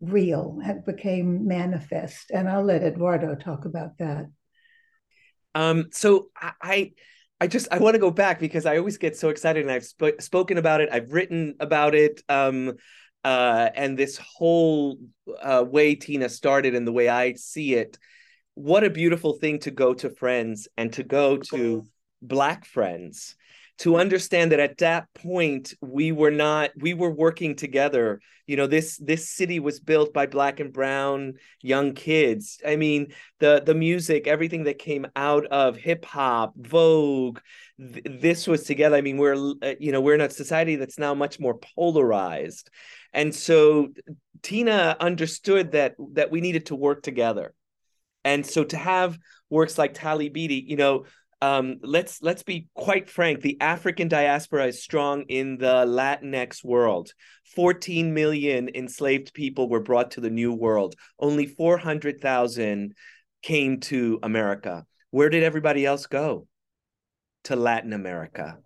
real, 0.00 0.58
and 0.64 0.84
became 0.84 1.46
manifest. 1.46 2.32
And 2.32 2.48
I'll 2.48 2.64
let 2.64 2.82
Eduardo 2.82 3.36
talk 3.36 3.66
about 3.66 3.98
that. 3.98 4.26
Um, 5.54 5.90
so 5.92 6.30
I, 6.60 6.90
I 7.40 7.46
just 7.46 7.68
I 7.70 7.78
want 7.78 7.94
to 7.94 8.00
go 8.00 8.10
back 8.10 8.40
because 8.40 8.66
I 8.66 8.78
always 8.78 8.98
get 8.98 9.16
so 9.16 9.28
excited, 9.28 9.62
and 9.62 9.70
I've 9.70 9.86
sp- 9.86 10.18
spoken 10.18 10.58
about 10.58 10.80
it, 10.80 10.88
I've 10.90 11.12
written 11.12 11.54
about 11.60 11.94
it, 11.94 12.20
um, 12.28 12.72
uh, 13.22 13.70
and 13.76 13.96
this 13.96 14.18
whole 14.18 14.98
uh, 15.40 15.64
way 15.64 15.94
Tina 15.94 16.28
started 16.28 16.74
and 16.74 16.84
the 16.84 16.90
way 16.90 17.08
I 17.08 17.34
see 17.34 17.74
it. 17.74 17.96
What 18.54 18.82
a 18.82 18.90
beautiful 18.90 19.34
thing 19.34 19.60
to 19.60 19.70
go 19.70 19.94
to 19.94 20.10
friends 20.10 20.66
and 20.76 20.92
to 20.94 21.04
go 21.04 21.36
to 21.36 21.86
black 22.22 22.64
friends 22.64 23.36
to 23.78 23.96
understand 23.96 24.52
that 24.52 24.60
at 24.60 24.78
that 24.78 25.12
point 25.14 25.74
we 25.80 26.12
were 26.12 26.30
not 26.30 26.70
we 26.76 26.94
were 26.94 27.10
working 27.10 27.56
together. 27.56 28.20
You 28.46 28.56
know 28.56 28.66
this 28.66 28.96
this 28.98 29.30
city 29.30 29.60
was 29.60 29.80
built 29.80 30.12
by 30.12 30.26
black 30.26 30.60
and 30.60 30.72
brown 30.72 31.34
young 31.60 31.94
kids. 31.94 32.60
I 32.66 32.76
mean 32.76 33.12
the 33.40 33.62
the 33.64 33.74
music 33.74 34.26
everything 34.26 34.64
that 34.64 34.78
came 34.78 35.06
out 35.16 35.46
of 35.46 35.76
hip 35.76 36.04
hop 36.04 36.52
vogue 36.56 37.40
th- 37.78 38.04
this 38.20 38.46
was 38.46 38.64
together. 38.64 38.96
I 38.96 39.00
mean 39.00 39.16
we're 39.16 39.54
uh, 39.62 39.74
you 39.80 39.90
know 39.90 40.00
we're 40.00 40.14
in 40.14 40.20
a 40.20 40.30
society 40.30 40.76
that's 40.76 40.98
now 40.98 41.14
much 41.14 41.40
more 41.40 41.58
polarized. 41.58 42.70
And 43.12 43.34
so 43.34 43.88
tina 44.42 44.96
understood 45.00 45.72
that 45.72 45.94
that 46.12 46.30
we 46.30 46.40
needed 46.40 46.66
to 46.66 46.76
work 46.76 47.02
together. 47.02 47.54
And 48.24 48.46
so 48.46 48.62
to 48.62 48.76
have 48.76 49.18
works 49.50 49.76
like 49.76 49.94
Talley 49.94 50.28
Beatty, 50.28 50.64
you 50.66 50.76
know, 50.76 51.04
um, 51.42 51.78
let's 51.82 52.22
let's 52.22 52.44
be 52.44 52.68
quite 52.72 53.10
frank. 53.10 53.40
The 53.40 53.60
African 53.60 54.06
diaspora 54.06 54.66
is 54.68 54.80
strong 54.80 55.22
in 55.22 55.58
the 55.58 55.84
Latinx 55.84 56.64
world. 56.64 57.12
14 57.56 58.14
million 58.14 58.70
enslaved 58.72 59.34
people 59.34 59.68
were 59.68 59.82
brought 59.82 60.12
to 60.12 60.20
the 60.20 60.30
New 60.30 60.52
World. 60.52 60.94
Only 61.18 61.46
400,000 61.46 62.94
came 63.42 63.80
to 63.80 64.20
America. 64.22 64.86
Where 65.10 65.30
did 65.30 65.42
everybody 65.42 65.84
else 65.84 66.06
go? 66.06 66.46
To 67.44 67.56
Latin 67.56 67.92
America. 67.92 68.58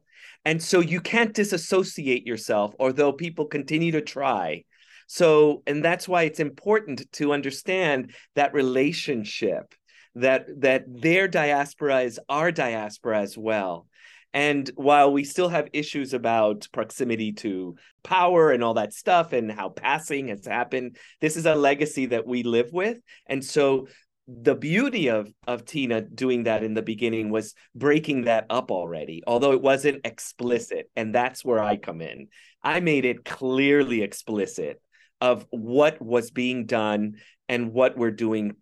And 0.44 0.62
so 0.62 0.80
you 0.80 1.00
can't 1.00 1.32
disassociate 1.32 2.26
yourself, 2.26 2.74
although 2.78 3.10
people 3.10 3.46
continue 3.46 3.92
to 3.92 4.02
try. 4.02 4.64
So, 5.06 5.62
and 5.66 5.82
that's 5.82 6.06
why 6.06 6.24
it's 6.24 6.40
important 6.40 7.10
to 7.12 7.32
understand 7.32 8.12
that 8.34 8.52
relationship 8.52 9.74
that 10.16 10.46
that 10.60 10.84
their 10.88 11.28
diaspora 11.28 12.00
is 12.00 12.18
our 12.28 12.50
diaspora 12.50 13.20
as 13.20 13.36
well. 13.36 13.86
And 14.32 14.70
while 14.74 15.12
we 15.12 15.24
still 15.24 15.48
have 15.48 15.68
issues 15.72 16.12
about 16.12 16.68
proximity 16.72 17.32
to 17.34 17.76
power 18.02 18.50
and 18.50 18.62
all 18.62 18.74
that 18.74 18.92
stuff 18.92 19.32
and 19.32 19.50
how 19.50 19.70
passing 19.70 20.28
has 20.28 20.46
happened 20.46 20.96
this 21.20 21.36
is 21.36 21.46
a 21.46 21.54
legacy 21.54 22.06
that 22.06 22.26
we 22.26 22.42
live 22.42 22.72
with. 22.72 22.98
And 23.26 23.44
so 23.44 23.88
the 24.26 24.54
beauty 24.54 25.08
of 25.08 25.30
of 25.46 25.64
Tina 25.64 26.00
doing 26.00 26.44
that 26.44 26.64
in 26.64 26.74
the 26.74 26.82
beginning 26.82 27.30
was 27.30 27.54
breaking 27.74 28.24
that 28.24 28.46
up 28.50 28.70
already 28.70 29.22
although 29.26 29.52
it 29.52 29.62
wasn't 29.62 30.04
explicit. 30.04 30.90
And 30.96 31.14
that's 31.14 31.44
where 31.44 31.62
I 31.62 31.76
come 31.76 32.00
in. 32.00 32.28
I 32.62 32.80
made 32.80 33.04
it 33.04 33.24
clearly 33.24 34.02
explicit 34.02 34.80
of 35.20 35.46
what 35.50 36.00
was 36.00 36.30
being 36.30 36.66
done 36.66 37.16
and 37.48 37.72
what 37.72 37.96
we're 37.96 38.10
doing 38.10 38.56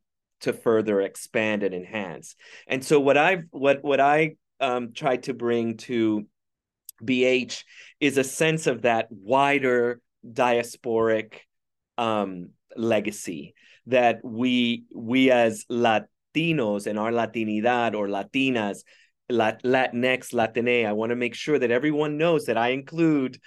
to 0.45 0.53
further 0.53 1.01
expand 1.01 1.63
and 1.63 1.75
enhance. 1.75 2.37
And 2.67 2.85
so 2.85 3.01
what 3.01 3.17
I've 3.17 3.45
what 3.51 3.83
what 3.83 4.01
I 4.01 4.37
um, 4.61 4.93
tried 4.93 5.25
to 5.25 5.35
bring 5.35 5.77
to 5.79 6.27
BH 7.03 7.65
is 8.01 8.19
a 8.19 8.25
sense 8.25 8.67
of 8.67 8.83
that 8.83 9.09
wider 9.11 10.01
diasporic 10.27 11.41
um, 11.99 12.51
legacy 12.77 13.55
that 13.87 14.21
we 14.23 14.85
we 14.95 15.31
as 15.31 15.65
Latinos 15.71 16.87
and 16.87 16.99
our 16.99 17.11
Latinidad 17.11 17.95
or 17.95 18.09
Latinas, 18.09 18.79
Lat, 19.29 19.63
Latinx, 19.63 20.33
Latine, 20.33 20.87
I 20.87 20.93
want 20.93 21.11
to 21.11 21.17
make 21.17 21.35
sure 21.35 21.59
that 21.59 21.71
everyone 21.71 22.19
knows 22.19 22.47
that 22.47 22.59
I 22.59 22.69
include 22.69 23.39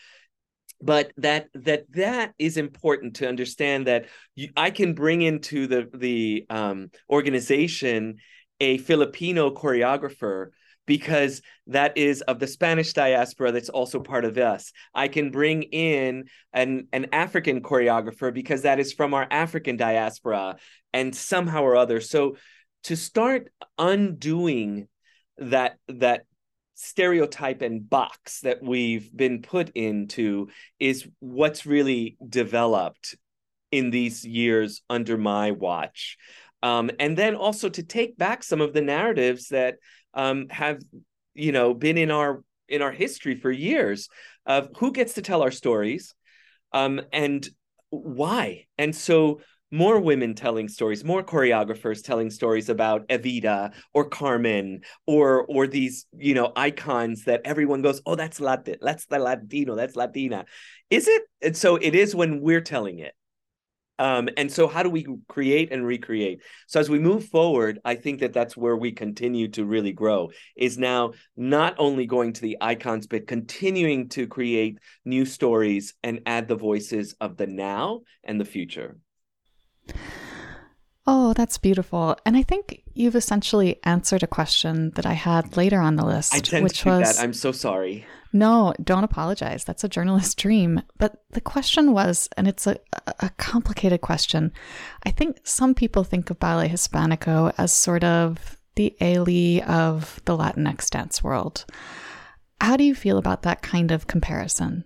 but 0.82 1.12
that 1.18 1.50
that 1.54 1.92
that 1.92 2.34
is 2.38 2.58
important 2.58 3.16
to 3.18 3.28
understand 3.28 3.88
that 3.88 4.06
you, 4.36 4.50
I 4.56 4.72
can 4.72 4.94
bring 4.94 5.22
into 5.22 5.68
the 5.68 5.90
the 5.94 6.46
um, 6.50 6.92
organization 7.10 8.18
a 8.60 8.78
Filipino 8.80 9.52
choreographer 9.52 10.48
because 10.86 11.42
that 11.68 11.98
is 11.98 12.22
of 12.22 12.40
the 12.40 12.48
Spanish 12.48 12.94
diaspora 12.94 13.52
that's 13.52 13.70
also 13.70 14.00
part 14.00 14.24
of 14.24 14.38
us. 14.38 14.72
I 14.96 15.10
can 15.10 15.32
bring 15.32 15.64
in 15.64 16.26
an 16.54 16.88
an 16.94 17.08
African 17.12 17.62
choreographer 17.62 18.34
because 18.34 18.62
that 18.62 18.80
is 18.80 18.94
from 18.94 19.14
our 19.14 19.28
African 19.30 19.78
diaspora 19.78 20.58
and 20.94 21.16
somehow 21.16 21.64
or 21.64 21.76
other. 21.76 22.02
So 22.02 22.38
to 22.84 22.96
start 22.96 23.52
undoing 23.78 24.88
that 25.38 25.78
that 25.88 26.24
stereotype 26.80 27.64
and 27.64 27.90
box 27.90 28.42
that 28.42 28.62
we've 28.62 29.10
been 29.16 29.42
put 29.42 29.72
into 29.72 30.48
is 30.80 31.08
what's 31.20 31.66
really 31.66 32.18
developed 32.30 33.16
in 33.72 33.90
these 33.90 34.24
years 34.24 34.84
under 34.88 35.18
my 35.18 35.50
watch. 35.52 36.18
Um, 36.62 36.92
and 37.00 37.18
then 37.18 37.36
also 37.36 37.68
to 37.68 37.82
take 37.82 38.16
back 38.16 38.44
some 38.44 38.62
of 38.62 38.74
the 38.74 38.82
narratives 38.82 39.50
that 39.50 39.78
um, 40.14 40.50
have, 40.50 40.80
you 41.34 41.52
know, 41.52 41.74
been 41.74 41.98
in 41.98 42.12
our 42.12 42.44
in 42.70 42.84
our 42.84 42.92
history 42.92 43.36
for 43.36 43.50
years 43.50 44.08
of 44.46 44.70
who 44.78 44.92
gets 44.92 45.14
to 45.14 45.22
tell 45.24 45.42
our 45.42 45.52
stories 45.52 46.14
um, 46.74 47.02
and 47.12 47.50
why. 47.90 48.66
And 48.78 48.96
so 48.96 49.42
more 49.72 50.00
women 50.00 50.34
telling 50.34 50.68
stories, 50.68 51.04
more 51.04 51.24
choreographers 51.24 52.04
telling 52.04 52.30
stories 52.30 52.70
about 52.70 53.08
Evita 53.10 53.74
or 53.94 54.10
Carmen 54.10 54.82
or 55.06 55.46
or 55.46 55.68
these 55.68 56.06
you 56.18 56.34
know 56.34 56.52
icons 56.56 57.26
that 57.26 57.42
everyone 57.46 57.82
goes, 57.82 58.02
oh, 58.06 58.16
that's 58.16 58.40
Latin, 58.40 58.78
that's 58.82 59.06
the 59.06 59.20
Latino, 59.20 59.76
that's 59.76 59.96
Latina. 59.96 60.46
Is 60.90 61.08
it? 61.08 61.24
And 61.42 61.58
so 61.58 61.76
it 61.76 61.96
is 61.96 62.16
when 62.16 62.42
we're 62.42 62.62
telling 62.62 63.00
it. 63.00 63.14
Um, 64.00 64.30
and 64.38 64.52
so 64.52 64.68
how 64.68 64.84
do 64.84 64.90
we 64.90 65.08
create 65.28 65.72
and 65.72 65.86
recreate? 65.86 66.44
So 66.68 66.80
as 66.80 66.90
we 66.90 67.00
move 67.00 67.26
forward, 67.26 67.80
I 67.84 67.96
think 67.96 68.20
that 68.20 68.32
that's 68.32 68.56
where 68.56 68.78
we 68.78 68.92
continue 68.92 69.48
to 69.50 69.66
really 69.66 69.92
grow. 69.92 70.30
Is 70.56 70.78
now 70.78 71.14
not 71.36 71.76
only 71.80 72.06
going 72.06 72.34
to 72.34 72.42
the 72.42 72.58
icons, 72.62 73.08
but 73.08 73.28
continuing 73.28 74.10
to 74.10 74.28
create 74.28 74.78
new 75.04 75.26
stories 75.26 75.96
and 76.04 76.22
add 76.26 76.48
the 76.48 76.56
voices 76.56 77.16
of 77.20 77.38
the 77.38 77.48
now 77.48 78.02
and 78.24 78.40
the 78.40 78.46
future. 78.46 78.98
Oh, 81.10 81.34
that's 81.34 81.58
beautiful. 81.58 82.18
And 82.26 82.36
I 82.36 82.44
think 82.44 82.84
you've 82.94 83.16
essentially 83.16 83.80
answered 83.86 84.24
a 84.24 84.28
question 84.28 84.92
that 84.92 85.06
I 85.06 85.14
had 85.14 85.56
later 85.56 85.80
on 85.80 85.96
the 85.96 86.06
list, 86.06 86.36
I 86.36 86.40
tend 86.40 86.66
which 86.66 86.82
to 86.82 86.90
was 86.90 87.16
that. 87.16 87.24
I'm 87.24 87.34
so 87.34 87.54
sorry. 87.54 88.06
No, 88.34 88.74
don't 88.84 89.06
apologize. 89.06 89.64
That's 89.64 89.86
a 89.86 89.90
journalist's 89.90 90.36
dream. 90.44 90.82
But 90.98 91.24
the 91.32 91.40
question 91.40 91.94
was, 91.94 92.28
and 92.36 92.46
it's 92.46 92.68
a, 92.68 92.78
a 93.22 93.30
complicated 93.38 94.02
question. 94.02 94.52
I 95.04 95.12
think 95.12 95.40
some 95.44 95.74
people 95.74 96.04
think 96.04 96.30
of 96.30 96.40
Ballet 96.40 96.68
Hispanico 96.68 97.54
as 97.58 97.72
sort 97.72 98.04
of 98.04 98.58
the 98.76 98.94
Ailey 99.00 99.66
of 99.66 100.22
the 100.26 100.38
Latinx 100.38 100.90
dance 100.90 101.24
world. 101.24 101.66
How 102.60 102.76
do 102.76 102.84
you 102.84 102.94
feel 102.94 103.18
about 103.18 103.44
that 103.44 103.62
kind 103.62 103.92
of 103.92 104.08
comparison? 104.08 104.84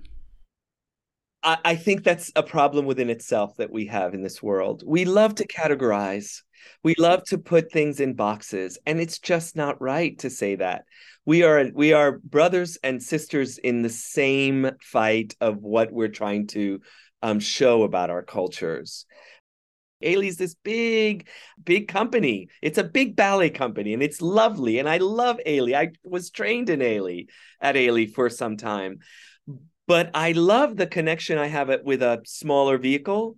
I, 1.44 1.58
I 1.64 1.76
think 1.76 2.04
that's 2.04 2.32
a 2.36 2.44
problem 2.44 2.86
within 2.86 3.10
itself 3.10 3.58
that 3.58 3.72
we 3.72 3.88
have 3.88 4.14
in 4.14 4.22
this 4.22 4.42
world. 4.42 4.84
We 4.86 5.06
love 5.06 5.36
to 5.36 5.48
categorize. 5.48 6.42
We 6.84 6.96
love 6.98 7.24
to 7.26 7.38
put 7.38 7.72
things 7.72 8.00
in 8.00 8.14
boxes, 8.14 8.78
and 8.86 9.00
it's 9.00 9.20
just 9.20 9.56
not 9.56 9.82
right 9.82 10.18
to 10.20 10.30
say 10.30 10.56
that. 10.56 10.86
We 11.26 11.44
are 11.44 11.70
we 11.74 11.94
are 11.94 12.20
brothers 12.20 12.78
and 12.84 13.02
sisters 13.02 13.58
in 13.58 13.82
the 13.82 13.90
same 13.90 14.72
fight 14.82 15.36
of 15.42 15.58
what 15.58 15.92
we're 15.92 16.08
trying 16.08 16.48
to 16.48 16.82
um, 17.24 17.40
show 17.40 17.84
about 17.84 18.10
our 18.10 18.24
cultures. 18.24 19.06
Ailey's 20.04 20.38
this 20.38 20.56
big, 20.56 21.28
big 21.64 21.88
company. 21.88 22.50
It's 22.62 22.80
a 22.80 22.84
big 22.84 23.16
ballet 23.16 23.52
company 23.52 23.94
and 23.94 24.02
it's 24.02 24.20
lovely. 24.20 24.80
And 24.80 24.90
I 24.90 24.98
love 24.98 25.40
Ailey. 25.46 25.76
I 25.76 25.92
was 26.04 26.32
trained 26.32 26.72
in 26.72 26.80
Ailey 26.80 27.28
at 27.62 27.76
Ailey 27.76 28.12
for 28.12 28.28
some 28.28 28.58
time 28.58 28.98
but 29.92 30.10
I 30.14 30.32
love 30.32 30.78
the 30.78 30.88
connection 30.88 31.38
I 31.38 31.48
have 31.48 31.70
it 31.70 31.84
with 31.84 32.02
a 32.02 32.22
smaller 32.24 32.78
vehicle. 32.78 33.38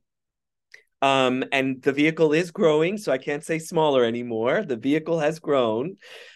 Um, 1.02 1.44
and 1.52 1.82
the 1.82 1.92
vehicle 1.92 2.32
is 2.32 2.52
growing, 2.52 3.00
so 3.00 3.12
I 3.12 3.18
can't 3.18 3.44
say 3.44 3.58
smaller 3.58 4.04
anymore. 4.04 4.64
The 4.64 4.78
vehicle 4.78 5.20
has 5.20 5.40
grown, 5.40 5.96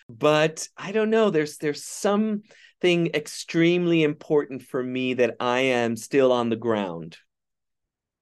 but 0.10 0.68
I 0.76 0.92
don't 0.92 1.12
know. 1.12 1.30
There's 1.30 1.58
there's 1.58 1.84
something 1.84 3.12
extremely 3.14 4.02
important 4.02 4.64
for 4.64 4.82
me 4.82 5.14
that 5.14 5.36
I 5.40 5.60
am 5.60 5.96
still 5.96 6.32
on 6.32 6.50
the 6.50 6.56
ground. 6.56 7.18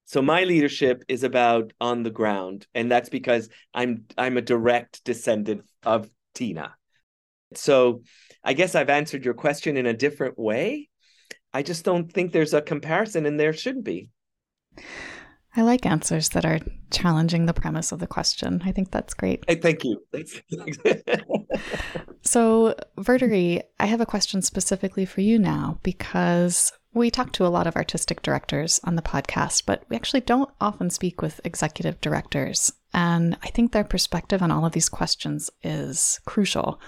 So 0.04 0.22
my 0.22 0.44
leadership 0.44 1.02
is 1.08 1.24
about 1.24 1.72
on 1.80 2.04
the 2.04 2.12
ground, 2.12 2.68
and 2.75 2.92
that's 2.92 3.08
because 3.08 3.48
I'm 3.74 4.04
I'm 4.18 4.36
a 4.36 4.42
direct 4.42 5.02
descendant 5.06 5.62
of 5.84 6.10
Tina. 6.34 6.75
So 7.54 8.02
I 8.44 8.52
guess 8.52 8.75
I've 8.75 8.90
answered 8.90 9.24
your 9.24 9.34
question 9.34 9.78
in 9.78 9.86
a 9.86 9.94
different 9.94 10.38
way. 10.38 10.90
I 11.55 11.63
just 11.63 11.85
don't 11.85 12.12
think 12.12 12.33
there's 12.33 12.53
a 12.53 12.62
comparison, 12.62 13.25
and 13.25 13.39
there 13.39 13.53
shouldn't 13.53 13.85
be. 13.85 14.09
I 15.55 15.62
like 15.62 15.85
answers 15.85 16.27
that 16.29 16.43
are 16.43 16.59
challenging 16.91 17.45
the 17.45 17.53
premise 17.53 17.93
of 17.93 18.00
the 18.00 18.07
question. 18.07 18.62
I 18.65 18.74
think 18.74 18.91
that's 18.91 19.13
great. 19.13 19.45
Hey, 19.47 19.55
thank 19.55 19.85
you. 19.85 20.03
so, 22.24 22.75
Verdery, 22.97 23.62
I 23.79 23.85
have 23.85 24.01
a 24.01 24.05
question 24.05 24.41
specifically 24.41 25.05
for 25.05 25.21
you 25.21 25.39
now 25.39 25.79
because 25.81 26.74
we 26.93 27.09
talk 27.09 27.31
to 27.33 27.45
a 27.45 27.55
lot 27.55 27.67
of 27.67 27.77
artistic 27.77 28.21
directors 28.21 28.81
on 28.83 28.97
the 28.97 29.01
podcast, 29.01 29.63
but 29.65 29.85
we 29.88 29.95
actually 29.95 30.21
don't 30.21 30.51
often 30.59 30.89
speak 30.89 31.21
with 31.21 31.39
executive 31.45 32.01
directors. 32.01 32.74
And 32.93 33.38
I 33.43 33.47
think 33.47 33.71
their 33.71 33.85
perspective 33.85 34.41
on 34.41 34.51
all 34.51 34.65
of 34.65 34.74
these 34.74 34.89
questions 34.89 35.50
is 35.63 36.19
crucial. 36.25 36.81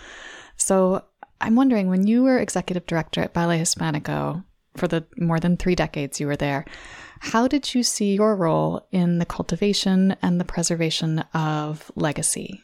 So, 0.57 1.05
I'm 1.39 1.55
wondering 1.55 1.87
when 1.87 2.05
you 2.05 2.23
were 2.23 2.39
executive 2.39 2.85
director 2.85 3.21
at 3.21 3.33
Ballet 3.33 3.59
Hispanico, 3.59 4.43
for 4.77 4.87
the 4.87 5.05
more 5.17 5.39
than 5.39 5.57
three 5.57 5.75
decades 5.75 6.19
you 6.19 6.27
were 6.27 6.35
there. 6.35 6.65
How 7.19 7.47
did 7.47 7.73
you 7.73 7.83
see 7.83 8.13
your 8.15 8.35
role 8.35 8.87
in 8.91 9.19
the 9.19 9.25
cultivation 9.25 10.15
and 10.21 10.39
the 10.39 10.45
preservation 10.45 11.19
of 11.33 11.91
legacy? 11.95 12.63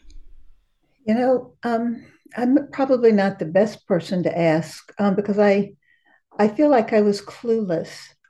You 1.05 1.15
know, 1.15 1.53
um, 1.63 2.05
I'm 2.37 2.69
probably 2.71 3.11
not 3.11 3.39
the 3.39 3.45
best 3.45 3.85
person 3.87 4.23
to 4.23 4.37
ask 4.37 4.93
um, 4.99 5.15
because 5.15 5.39
I, 5.39 5.73
I 6.39 6.47
feel 6.47 6.69
like 6.69 6.93
I 6.93 7.01
was 7.01 7.21
clueless. 7.21 7.89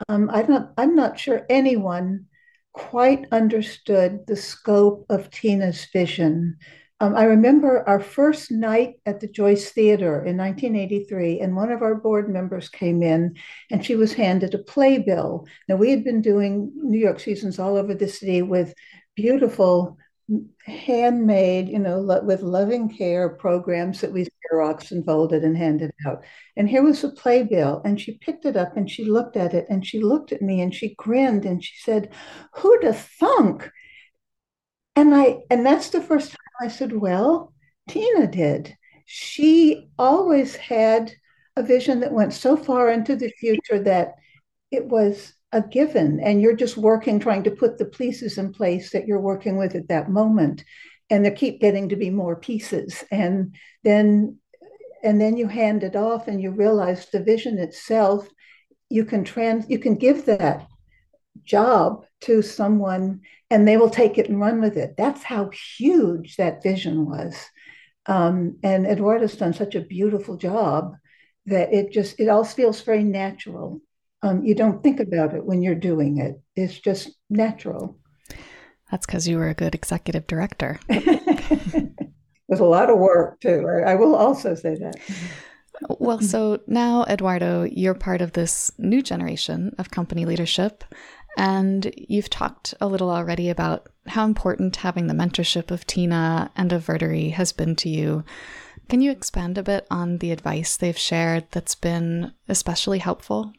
Um, 0.10 0.30
I'm 0.32 0.50
not. 0.50 0.74
I'm 0.78 0.96
not 0.96 1.20
sure 1.20 1.46
anyone 1.50 2.26
quite 2.74 3.26
understood 3.32 4.26
the 4.28 4.36
scope 4.36 5.06
of 5.10 5.30
Tina's 5.30 5.86
vision 5.94 6.58
um, 7.00 7.16
I 7.16 7.24
remember 7.24 7.88
our 7.88 8.00
first 8.00 8.52
night 8.52 8.96
at 9.06 9.20
the 9.20 9.28
Joyce 9.28 9.72
Theater 9.72 10.24
in 10.24 10.38
1983, 10.38 11.40
and 11.42 11.56
one 11.56 11.72
of 11.72 11.82
our 11.82 11.96
board 11.96 12.30
members 12.30 12.70
came 12.70 13.04
in 13.04 13.36
and 13.72 13.86
she 13.86 13.96
was 13.96 14.14
handed 14.14 14.54
a 14.54 14.60
playbill. 14.60 15.46
Now, 15.68 15.76
we 15.76 15.92
had 15.92 16.04
been 16.04 16.22
doing 16.22 16.72
New 16.76 17.00
York 17.00 17.20
seasons 17.20 17.60
all 17.60 17.76
over 17.76 17.94
the 17.94 18.08
city 18.08 18.42
with 18.42 18.74
beautiful 19.16 19.98
handmade, 20.66 21.68
you 21.68 21.80
know, 21.80 22.00
lo- 22.00 22.24
with 22.24 22.42
loving 22.42 22.96
care 22.96 23.30
programs 23.30 24.00
that 24.02 24.14
we 24.14 24.28
Xerox 24.54 24.92
and 24.92 25.06
folded 25.06 25.44
and 25.44 25.58
handed 25.58 25.92
out. 26.08 26.24
And 26.56 26.70
here 26.70 26.84
was 26.84 27.04
a 27.04 27.10
playbill, 27.10 27.82
and 27.84 28.00
she 28.00 28.18
picked 28.18 28.46
it 28.46 28.56
up 28.56 28.78
and 28.78 28.90
she 28.90 29.06
looked 29.06 29.36
at 29.38 29.54
it 29.54 29.66
and 29.70 29.86
she 29.86 30.02
looked 30.02 30.32
at 30.32 30.42
me 30.42 30.62
and 30.62 30.74
she 30.74 30.96
grinned 30.96 31.46
and 31.46 31.64
she 31.64 31.76
said, 31.82 32.14
"Who'd 32.56 32.84
have 32.84 33.00
thunk?" 33.00 33.70
And 34.96 35.14
I, 35.16 35.40
and 35.50 35.66
that's 35.66 35.90
the 35.90 36.02
first 36.02 36.32
time 36.32 36.43
I 36.62 36.68
said, 36.68 36.94
Well, 36.94 37.54
Tina 37.90 38.28
did. 38.28 38.76
She 39.06 39.90
always 39.98 40.56
had 40.56 41.12
a 41.56 41.64
vision 41.64 42.00
that 42.00 42.14
went 42.14 42.34
so 42.34 42.56
far 42.58 42.90
into 42.90 43.16
the 43.16 43.30
future 43.30 43.80
that 43.80 44.16
it 44.72 44.86
was 44.86 45.34
a 45.52 45.62
given. 45.62 46.20
And 46.20 46.42
you're 46.42 46.56
just 46.56 46.78
working, 46.78 47.20
trying 47.20 47.44
to 47.44 47.52
put 47.52 47.78
the 47.78 47.86
pieces 47.86 48.38
in 48.38 48.52
place 48.52 48.92
that 48.92 49.06
you're 49.06 49.20
working 49.20 49.58
with 49.58 49.76
at 49.76 49.90
that 49.90 50.10
moment. 50.10 50.64
And 51.10 51.24
there 51.24 51.32
keep 51.32 51.62
getting 51.62 51.90
to 51.90 51.96
be 51.96 52.10
more 52.10 52.36
pieces. 52.36 53.04
And 53.12 53.56
then 53.84 54.40
and 55.04 55.20
then 55.20 55.36
you 55.36 55.48
hand 55.48 55.84
it 55.84 55.96
off 55.96 56.28
and 56.28 56.42
you 56.42 56.50
realize 56.50 57.08
the 57.08 57.22
vision 57.22 57.60
itself 57.60 58.28
you 58.90 59.04
can 59.04 59.24
trans 59.24 59.70
you 59.70 59.78
can 59.78 59.96
give 59.96 60.26
that 60.26 60.66
job 61.44 62.06
to 62.22 62.42
someone 62.42 63.20
and 63.54 63.68
they 63.68 63.78
will 63.78 63.90
take 63.90 64.18
it 64.18 64.28
and 64.28 64.40
run 64.40 64.60
with 64.60 64.76
it. 64.78 64.96
That's 64.98 65.22
how 65.22 65.52
huge 65.78 66.38
that 66.38 66.64
vision 66.64 67.06
was. 67.06 67.36
Um, 68.08 68.58
and 68.64 68.88
Eduardo's 68.88 69.38
done 69.38 69.54
such 69.54 69.76
a 69.76 69.82
beautiful 69.82 70.38
job 70.38 70.96
that 71.46 71.72
it 71.72 71.92
just 71.92 72.20
it 72.20 72.30
all 72.30 72.44
feels 72.44 72.82
very 72.82 73.04
natural. 73.04 73.80
Um, 74.24 74.44
you 74.44 74.56
don't 74.56 74.82
think 74.82 75.00
about 75.00 75.36
it 75.36 75.46
when 75.46 75.62
you're 75.62 75.76
doing 75.76 76.18
it. 76.18 76.42
It's 76.56 76.80
just 76.80 77.12
natural. 77.30 78.00
That's 78.90 79.06
because 79.06 79.28
you 79.28 79.38
were 79.38 79.50
a 79.50 79.54
good 79.54 79.76
executive 79.76 80.26
director. 80.26 80.80
With 80.90 82.60
a 82.60 82.66
lot 82.66 82.90
of 82.90 82.98
work 82.98 83.40
too. 83.40 83.68
I 83.86 83.94
will 83.94 84.16
also 84.16 84.56
say 84.56 84.76
that. 84.76 84.96
Well, 86.00 86.22
so 86.22 86.60
now, 86.68 87.04
Eduardo, 87.06 87.64
you're 87.64 87.94
part 87.94 88.22
of 88.22 88.34
this 88.34 88.72
new 88.78 89.02
generation 89.02 89.76
of 89.78 89.92
company 89.92 90.26
leadership. 90.26 90.84
And 91.38 91.92
you've 91.98 92.30
talked 92.30 92.74
a 92.80 92.88
little 92.88 93.10
already 93.10 93.50
about 93.50 93.90
how 94.08 94.26
important 94.26 94.76
having 94.78 95.08
the 95.08 95.14
mentorship 95.14 95.72
of 95.72 95.88
Tina 95.88 96.52
and 96.56 96.72
of 96.72 96.86
Verdery 96.86 97.32
has 97.34 97.52
been 97.52 97.76
to 97.78 97.90
you. 97.90 98.24
Can 98.90 99.02
you 99.02 99.12
expand 99.12 99.58
a 99.58 99.64
bit 99.64 99.88
on 99.90 100.18
the 100.18 100.32
advice 100.32 100.78
they've 100.78 100.98
shared 100.98 101.48
that's 101.52 101.76
been 101.76 102.34
especially 102.48 103.00
helpful? 103.00 103.54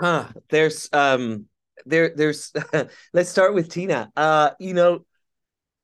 Huh. 0.00 0.28
There's 0.50 0.88
um 0.92 1.46
there 1.86 2.12
there's 2.14 2.52
let's 3.12 3.30
start 3.30 3.54
with 3.54 3.70
Tina. 3.70 4.10
Uh, 4.16 4.50
you 4.58 4.74
know, 4.74 5.04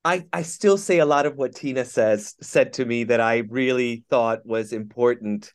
I 0.05 0.27
I 0.33 0.43
still 0.43 0.77
say 0.77 0.99
a 0.99 1.07
lot 1.07 1.27
of 1.27 1.37
what 1.37 1.55
Tina 1.55 1.85
says 1.85 2.35
said 2.41 2.73
to 2.75 2.85
me 2.85 3.05
that 3.05 3.21
I 3.21 3.39
really 3.49 4.05
thought 4.11 4.45
was 4.45 4.73
important, 4.73 5.53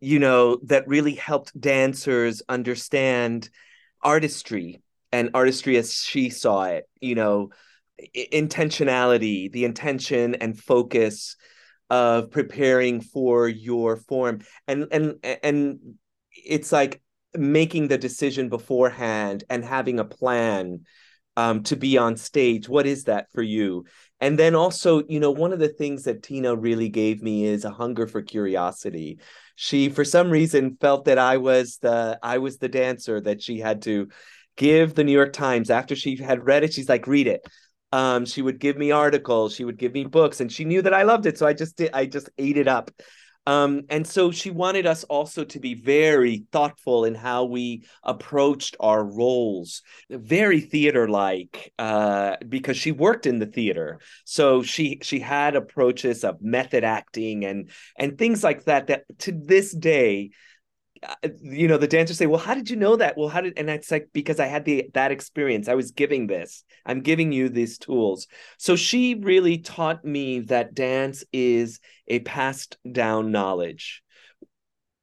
you 0.00 0.18
know, 0.18 0.58
that 0.64 0.88
really 0.88 1.14
helped 1.14 1.58
dancers 1.60 2.42
understand 2.48 3.50
artistry 4.02 4.80
and 5.12 5.30
artistry 5.34 5.76
as 5.76 5.94
she 5.94 6.30
saw 6.30 6.64
it 6.64 6.84
you 7.00 7.14
know 7.14 7.50
intentionality 8.14 9.50
the 9.50 9.64
intention 9.64 10.34
and 10.36 10.58
focus 10.58 11.36
of 11.90 12.30
preparing 12.30 13.00
for 13.00 13.48
your 13.48 13.96
form. 13.96 14.40
And 14.66 14.86
and 14.90 15.14
and 15.42 15.78
it's 16.32 16.72
like 16.72 17.00
making 17.34 17.88
the 17.88 17.98
decision 17.98 18.48
beforehand 18.48 19.44
and 19.50 19.64
having 19.64 19.98
a 19.98 20.04
plan 20.04 20.80
um, 21.36 21.62
to 21.64 21.76
be 21.76 21.98
on 21.98 22.16
stage. 22.16 22.68
What 22.68 22.86
is 22.86 23.04
that 23.04 23.30
for 23.32 23.42
you? 23.42 23.84
And 24.20 24.38
then 24.38 24.54
also 24.54 25.02
you 25.08 25.20
know 25.20 25.30
one 25.30 25.52
of 25.52 25.58
the 25.58 25.68
things 25.68 26.04
that 26.04 26.22
tina 26.22 26.54
really 26.54 26.88
gave 26.88 27.22
me 27.22 27.44
is 27.44 27.64
a 27.64 27.70
hunger 27.70 28.06
for 28.06 28.22
curiosity. 28.22 29.18
She 29.54 29.88
for 29.88 30.04
some 30.04 30.30
reason 30.30 30.76
felt 30.80 31.06
that 31.06 31.18
i 31.18 31.36
was 31.36 31.78
the 31.78 32.16
i 32.22 32.38
was 32.38 32.58
the 32.58 32.68
dancer 32.68 33.20
that 33.20 33.42
she 33.42 33.58
had 33.58 33.82
to 33.82 34.06
give 34.58 34.94
the 34.94 35.04
New 35.04 35.12
York 35.12 35.32
Times 35.32 35.70
after 35.70 35.96
she 35.96 36.16
had 36.16 36.44
read 36.44 36.64
it. 36.64 36.74
She's 36.74 36.88
like, 36.90 37.06
read 37.06 37.26
it. 37.26 37.40
Um, 37.90 38.26
she 38.26 38.42
would 38.42 38.60
give 38.60 38.76
me 38.76 38.90
articles, 38.90 39.54
she 39.54 39.64
would 39.64 39.78
give 39.78 39.94
me 39.94 40.04
books, 40.04 40.42
and 40.42 40.52
she 40.52 40.66
knew 40.66 40.82
that 40.82 40.92
I 40.92 41.04
loved 41.04 41.24
it, 41.24 41.38
so 41.38 41.46
I 41.46 41.54
just 41.54 41.78
did. 41.78 41.90
I 41.94 42.04
just 42.04 42.28
ate 42.36 42.58
it 42.58 42.68
up. 42.68 42.90
Um, 43.46 43.84
and 43.88 44.06
so 44.06 44.30
she 44.30 44.50
wanted 44.50 44.84
us 44.84 45.04
also 45.04 45.42
to 45.42 45.58
be 45.58 45.72
very 45.72 46.44
thoughtful 46.52 47.06
in 47.06 47.14
how 47.14 47.44
we 47.44 47.86
approached 48.02 48.76
our 48.78 49.02
roles, 49.02 49.80
very 50.10 50.60
theater-like, 50.60 51.72
uh, 51.78 52.36
because 52.46 52.76
she 52.76 52.92
worked 52.92 53.24
in 53.24 53.38
the 53.38 53.46
theater. 53.46 54.00
So 54.26 54.62
she 54.62 54.98
she 55.02 55.18
had 55.18 55.56
approaches 55.56 56.24
of 56.24 56.42
method 56.42 56.84
acting 56.84 57.46
and 57.46 57.70
and 57.96 58.18
things 58.18 58.44
like 58.44 58.64
that. 58.64 58.88
That 58.88 59.04
to 59.20 59.32
this 59.32 59.74
day, 59.74 60.32
you 61.40 61.68
know 61.68 61.78
the 61.78 61.86
dancers 61.86 62.18
say 62.18 62.26
well 62.26 62.38
how 62.38 62.54
did 62.54 62.70
you 62.70 62.76
know 62.76 62.96
that? 62.96 63.16
Well 63.16 63.28
how 63.28 63.40
did 63.40 63.58
and 63.58 63.70
it's 63.70 63.90
like 63.90 64.08
because 64.12 64.40
i 64.40 64.46
had 64.46 64.64
the 64.64 64.90
that 64.94 65.12
experience. 65.12 65.68
I 65.68 65.74
was 65.74 65.92
giving 65.92 66.26
this. 66.26 66.64
I'm 66.86 67.00
giving 67.00 67.32
you 67.32 67.48
these 67.48 67.78
tools. 67.78 68.26
So 68.58 68.76
she 68.76 69.14
really 69.14 69.58
taught 69.58 70.04
me 70.04 70.40
that 70.40 70.74
dance 70.74 71.24
is 71.32 71.80
a 72.06 72.20
passed 72.20 72.78
down 72.90 73.30
knowledge. 73.30 74.02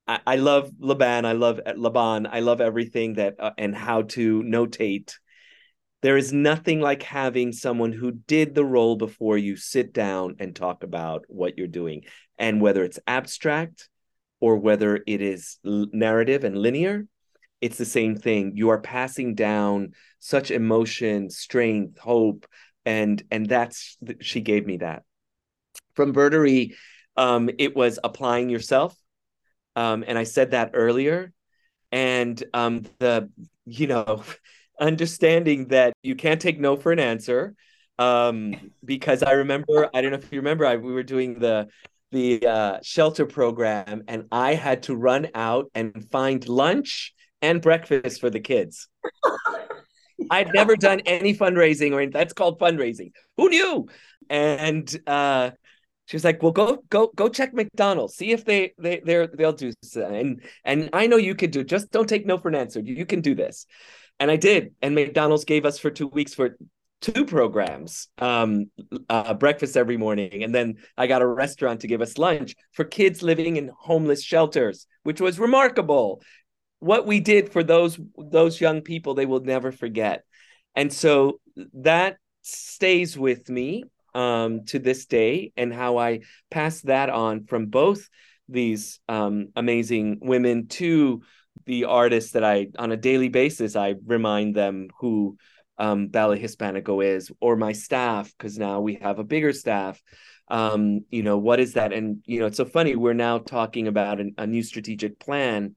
I, 0.07 0.19
I 0.25 0.35
love 0.35 0.71
laban. 0.79 1.25
I 1.25 1.33
love 1.33 1.59
uh, 1.65 1.73
laban. 1.75 2.27
I 2.27 2.39
love 2.41 2.61
everything 2.61 3.15
that 3.15 3.35
uh, 3.39 3.51
and 3.57 3.75
how 3.75 4.03
to 4.03 4.43
notate. 4.43 5.13
There 6.01 6.17
is 6.17 6.31
nothing 6.31 6.81
like 6.81 7.01
having 7.01 7.51
someone 7.51 7.91
who 7.91 8.11
did 8.11 8.53
the 8.53 8.65
role 8.65 8.95
before 8.95 9.37
you 9.37 9.55
sit 9.55 9.91
down 9.91 10.35
and 10.39 10.55
talk 10.55 10.83
about 10.83 11.25
what 11.27 11.57
you're 11.57 11.67
doing. 11.67 12.03
And 12.37 12.61
whether 12.61 12.83
it's 12.83 12.99
abstract 13.07 13.89
or 14.45 14.57
whether 14.57 15.01
it 15.07 15.21
is 15.23 15.57
narrative 15.63 16.43
and 16.43 16.55
linear, 16.55 17.07
it's 17.61 17.79
the 17.79 17.85
same 17.85 18.15
thing. 18.15 18.51
You 18.55 18.69
are 18.69 18.79
passing 18.79 19.33
down 19.33 19.93
such 20.19 20.51
emotion, 20.51 21.31
strength, 21.31 21.97
hope, 21.97 22.45
and 22.85 23.23
and 23.31 23.47
that's 23.49 23.97
she 24.21 24.41
gave 24.41 24.67
me 24.67 24.77
that. 24.77 25.01
From 25.95 26.13
Verdery, 26.13 26.75
um, 27.17 27.49
it 27.57 27.75
was 27.75 27.97
applying 28.03 28.51
yourself, 28.51 28.95
um, 29.75 30.03
and 30.07 30.15
I 30.15 30.25
said 30.25 30.51
that 30.51 30.71
earlier, 30.75 31.33
and 31.91 32.43
um, 32.53 32.85
the 32.99 33.31
you 33.65 33.87
know 33.87 34.21
understanding 34.79 35.69
that 35.69 35.93
you 36.03 36.13
can't 36.13 36.39
take 36.39 36.59
no 36.59 36.75
for 36.75 36.91
an 36.91 36.99
answer 36.99 37.55
um 37.97 38.53
because 38.83 39.23
i 39.23 39.31
remember 39.31 39.89
i 39.93 40.01
don't 40.01 40.11
know 40.11 40.17
if 40.17 40.29
you 40.29 40.39
remember 40.39 40.65
I, 40.65 40.75
we 40.75 40.91
were 40.91 41.01
doing 41.01 41.39
the 41.39 41.69
the 42.11 42.45
uh, 42.45 42.79
shelter 42.83 43.25
program, 43.25 44.03
and 44.07 44.25
I 44.31 44.53
had 44.53 44.83
to 44.83 44.95
run 44.95 45.27
out 45.33 45.69
and 45.73 46.09
find 46.11 46.47
lunch 46.47 47.13
and 47.41 47.61
breakfast 47.61 48.21
for 48.21 48.29
the 48.29 48.39
kids. 48.39 48.87
I'd 50.31 50.53
never 50.53 50.75
done 50.75 51.01
any 51.05 51.35
fundraising 51.35 51.91
or 51.91 51.99
anything. 51.99 52.11
That's 52.11 52.33
called 52.33 52.59
fundraising. 52.59 53.11
Who 53.37 53.49
knew? 53.49 53.87
And 54.29 54.89
uh, 55.05 55.51
she 56.05 56.15
was 56.15 56.23
like, 56.23 56.41
"Well, 56.41 56.51
go 56.51 56.83
go 56.89 57.11
go 57.15 57.29
check 57.29 57.53
McDonald's. 57.53 58.15
See 58.15 58.31
if 58.31 58.45
they 58.45 58.73
they 58.77 59.01
they 59.05 59.27
they'll 59.33 59.53
do 59.53 59.73
and 59.95 60.41
and 60.63 60.89
I 60.93 61.07
know 61.07 61.17
you 61.17 61.35
can 61.35 61.51
do. 61.51 61.63
Just 61.63 61.91
don't 61.91 62.07
take 62.07 62.25
no 62.25 62.37
for 62.37 62.47
an 62.49 62.55
answer. 62.55 62.79
You 62.79 63.05
can 63.05 63.21
do 63.21 63.35
this." 63.35 63.65
And 64.19 64.31
I 64.31 64.37
did. 64.37 64.73
And 64.81 64.95
McDonald's 64.95 65.43
gave 65.43 65.65
us 65.65 65.77
for 65.77 65.91
two 65.91 66.07
weeks 66.07 66.33
for 66.33 66.57
two 67.01 67.25
programs 67.25 68.07
um, 68.19 68.65
uh, 69.09 69.33
breakfast 69.33 69.77
every 69.77 69.97
morning 69.97 70.43
and 70.43 70.55
then 70.55 70.75
i 70.97 71.07
got 71.07 71.21
a 71.21 71.27
restaurant 71.27 71.81
to 71.81 71.87
give 71.87 72.01
us 72.01 72.17
lunch 72.17 72.55
for 72.71 72.83
kids 72.83 73.21
living 73.21 73.57
in 73.57 73.69
homeless 73.77 74.23
shelters 74.23 74.87
which 75.05 75.21
was 75.21 75.39
remarkable. 75.39 76.21
What 76.79 77.05
we 77.05 77.21
did 77.21 77.53
for 77.53 77.63
those 77.63 77.97
those 78.17 78.59
young 78.59 78.81
people 78.81 79.13
they 79.13 79.25
will 79.25 79.39
never 79.39 79.71
forget. 79.71 80.25
And 80.75 80.91
so 80.91 81.39
that 81.73 82.17
stays 82.41 83.17
with 83.17 83.47
me 83.49 83.85
um, 84.13 84.65
to 84.65 84.79
this 84.79 85.05
day 85.05 85.51
and 85.55 85.73
how 85.73 85.97
i 85.97 86.21
pass 86.49 86.81
that 86.81 87.09
on 87.09 87.45
from 87.45 87.67
both 87.67 88.07
these 88.47 88.99
um, 89.09 89.49
amazing 89.55 90.19
women 90.21 90.67
to 90.67 91.21
the 91.65 91.85
artists 91.85 92.31
that 92.31 92.43
i 92.43 92.67
on 92.77 92.91
a 92.91 92.97
daily 92.97 93.29
basis 93.29 93.75
i 93.75 93.95
remind 94.05 94.55
them 94.55 94.87
who 94.99 95.37
um, 95.77 96.07
Ballet 96.07 96.41
Hispanico 96.41 97.03
is, 97.03 97.31
or 97.39 97.55
my 97.55 97.71
staff, 97.71 98.33
because 98.37 98.57
now 98.57 98.79
we 98.81 98.95
have 98.95 99.19
a 99.19 99.23
bigger 99.23 99.53
staff. 99.53 100.01
Um, 100.47 101.01
you 101.09 101.23
know, 101.23 101.37
what 101.37 101.59
is 101.59 101.73
that? 101.73 101.91
And, 101.91 102.21
you 102.25 102.39
know, 102.39 102.45
it's 102.45 102.57
so 102.57 102.65
funny. 102.65 102.95
We're 102.95 103.13
now 103.13 103.39
talking 103.39 103.87
about 103.87 104.19
an, 104.19 104.35
a 104.37 104.45
new 104.45 104.63
strategic 104.63 105.19
plan. 105.19 105.75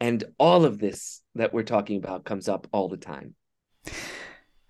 And 0.00 0.24
all 0.38 0.64
of 0.64 0.78
this 0.78 1.20
that 1.34 1.52
we're 1.52 1.62
talking 1.62 1.98
about 1.98 2.24
comes 2.24 2.48
up 2.48 2.66
all 2.72 2.88
the 2.88 2.96
time. 2.96 3.34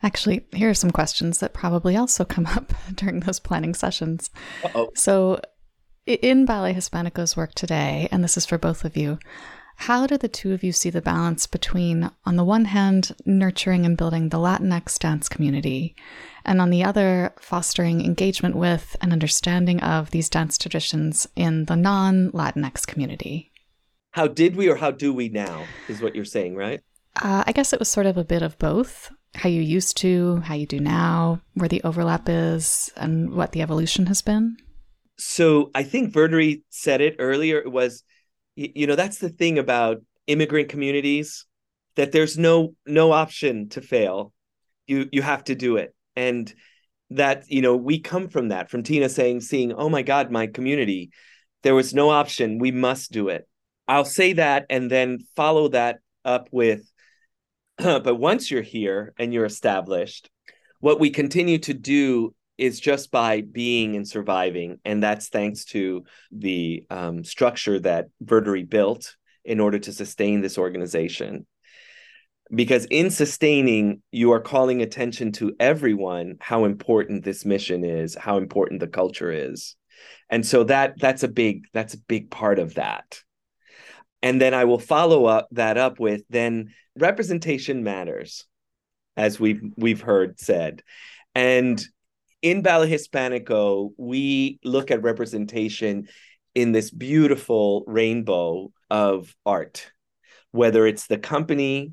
Actually, 0.02 0.46
here 0.52 0.70
are 0.70 0.74
some 0.74 0.90
questions 0.90 1.38
that 1.38 1.52
probably 1.52 1.96
also 1.96 2.24
come 2.24 2.46
up 2.46 2.72
during 2.94 3.20
those 3.20 3.38
planning 3.38 3.74
sessions. 3.74 4.30
Uh-oh. 4.64 4.90
So, 4.94 5.40
in 6.06 6.44
Ballet 6.46 6.72
Hispanico's 6.72 7.36
work 7.36 7.54
today, 7.54 8.08
and 8.10 8.24
this 8.24 8.36
is 8.36 8.46
for 8.46 8.58
both 8.58 8.84
of 8.84 8.96
you, 8.96 9.18
how 9.80 10.06
do 10.06 10.18
the 10.18 10.28
two 10.28 10.52
of 10.52 10.62
you 10.62 10.72
see 10.72 10.90
the 10.90 11.00
balance 11.00 11.46
between, 11.46 12.10
on 12.26 12.36
the 12.36 12.44
one 12.44 12.66
hand, 12.66 13.16
nurturing 13.24 13.86
and 13.86 13.96
building 13.96 14.28
the 14.28 14.36
Latinx 14.36 14.98
dance 14.98 15.26
community, 15.26 15.96
and 16.44 16.60
on 16.60 16.68
the 16.68 16.84
other, 16.84 17.32
fostering 17.40 18.04
engagement 18.04 18.56
with 18.56 18.94
and 19.00 19.10
understanding 19.10 19.80
of 19.80 20.10
these 20.10 20.28
dance 20.28 20.58
traditions 20.58 21.26
in 21.34 21.64
the 21.64 21.76
non 21.76 22.30
Latinx 22.32 22.86
community? 22.86 23.50
How 24.10 24.26
did 24.26 24.54
we 24.54 24.68
or 24.68 24.76
how 24.76 24.90
do 24.90 25.14
we 25.14 25.30
now, 25.30 25.64
is 25.88 26.02
what 26.02 26.14
you're 26.14 26.26
saying, 26.26 26.56
right? 26.56 26.82
Uh, 27.16 27.44
I 27.46 27.52
guess 27.52 27.72
it 27.72 27.78
was 27.78 27.88
sort 27.88 28.04
of 28.04 28.18
a 28.18 28.24
bit 28.24 28.42
of 28.42 28.58
both. 28.58 29.10
How 29.34 29.48
you 29.48 29.62
used 29.62 29.96
to, 29.98 30.42
how 30.44 30.56
you 30.56 30.66
do 30.66 30.78
now, 30.78 31.40
where 31.54 31.70
the 31.70 31.82
overlap 31.84 32.28
is, 32.28 32.92
and 32.98 33.32
what 33.32 33.52
the 33.52 33.62
evolution 33.62 34.06
has 34.06 34.20
been. 34.20 34.58
So 35.16 35.70
I 35.74 35.84
think 35.84 36.12
Verdery 36.12 36.64
said 36.68 37.00
it 37.00 37.16
earlier. 37.18 37.58
It 37.58 37.72
was 37.72 38.04
you 38.74 38.86
know 38.86 38.96
that's 38.96 39.18
the 39.18 39.30
thing 39.30 39.58
about 39.58 40.02
immigrant 40.26 40.68
communities 40.68 41.46
that 41.96 42.12
there's 42.12 42.38
no 42.38 42.74
no 42.86 43.12
option 43.12 43.68
to 43.70 43.80
fail. 43.80 44.32
You 44.86 45.08
you 45.12 45.22
have 45.22 45.44
to 45.44 45.54
do 45.54 45.76
it. 45.76 45.94
And 46.16 46.52
that 47.10 47.44
you 47.48 47.62
know 47.62 47.76
we 47.76 48.00
come 48.00 48.28
from 48.28 48.48
that 48.48 48.70
from 48.70 48.84
tina 48.84 49.08
saying 49.08 49.40
seeing 49.40 49.72
oh 49.72 49.88
my 49.88 50.02
god 50.02 50.30
my 50.30 50.46
community. 50.46 51.10
There 51.62 51.74
was 51.74 51.94
no 51.94 52.10
option. 52.10 52.58
We 52.58 52.70
must 52.70 53.12
do 53.12 53.28
it. 53.28 53.48
I'll 53.88 54.04
say 54.04 54.34
that 54.34 54.66
and 54.70 54.90
then 54.90 55.18
follow 55.36 55.68
that 55.68 55.98
up 56.24 56.48
with 56.52 56.90
but 57.78 58.16
once 58.16 58.50
you're 58.50 58.62
here 58.62 59.14
and 59.18 59.32
you're 59.32 59.46
established 59.46 60.30
what 60.80 61.00
we 61.00 61.10
continue 61.10 61.58
to 61.58 61.74
do 61.74 62.34
is 62.60 62.78
just 62.78 63.10
by 63.10 63.40
being 63.40 63.96
and 63.96 64.06
surviving. 64.06 64.78
And 64.84 65.02
that's 65.02 65.28
thanks 65.28 65.64
to 65.66 66.04
the 66.30 66.84
um, 66.90 67.24
structure 67.24 67.80
that 67.80 68.08
Verdery 68.22 68.68
built 68.68 69.16
in 69.44 69.60
order 69.60 69.78
to 69.78 69.92
sustain 69.92 70.42
this 70.42 70.58
organization. 70.58 71.46
Because 72.54 72.84
in 72.86 73.10
sustaining, 73.10 74.02
you 74.12 74.32
are 74.32 74.40
calling 74.40 74.82
attention 74.82 75.32
to 75.32 75.54
everyone 75.58 76.36
how 76.40 76.64
important 76.64 77.24
this 77.24 77.44
mission 77.44 77.84
is, 77.84 78.14
how 78.14 78.36
important 78.36 78.80
the 78.80 78.88
culture 78.88 79.32
is. 79.32 79.76
And 80.28 80.44
so 80.44 80.64
that 80.64 80.94
that's 80.98 81.22
a 81.22 81.28
big 81.28 81.64
that's 81.72 81.94
a 81.94 82.00
big 82.08 82.30
part 82.30 82.58
of 82.58 82.74
that. 82.74 83.20
And 84.22 84.40
then 84.40 84.52
I 84.52 84.64
will 84.64 84.78
follow 84.78 85.24
up 85.24 85.48
that 85.52 85.78
up 85.78 85.98
with 85.98 86.22
then 86.28 86.74
representation 86.98 87.84
matters, 87.84 88.46
as 89.16 89.40
we've 89.40 89.62
we've 89.76 90.00
heard 90.00 90.38
said. 90.38 90.82
And 91.34 91.82
in 92.42 92.62
Ballet 92.62 92.90
Hispanico, 92.90 93.92
we 93.96 94.58
look 94.64 94.90
at 94.90 95.02
representation 95.02 96.08
in 96.54 96.72
this 96.72 96.90
beautiful 96.90 97.84
rainbow 97.86 98.72
of 98.88 99.34
art, 99.46 99.92
whether 100.50 100.86
it's 100.86 101.06
the 101.06 101.18
company 101.18 101.92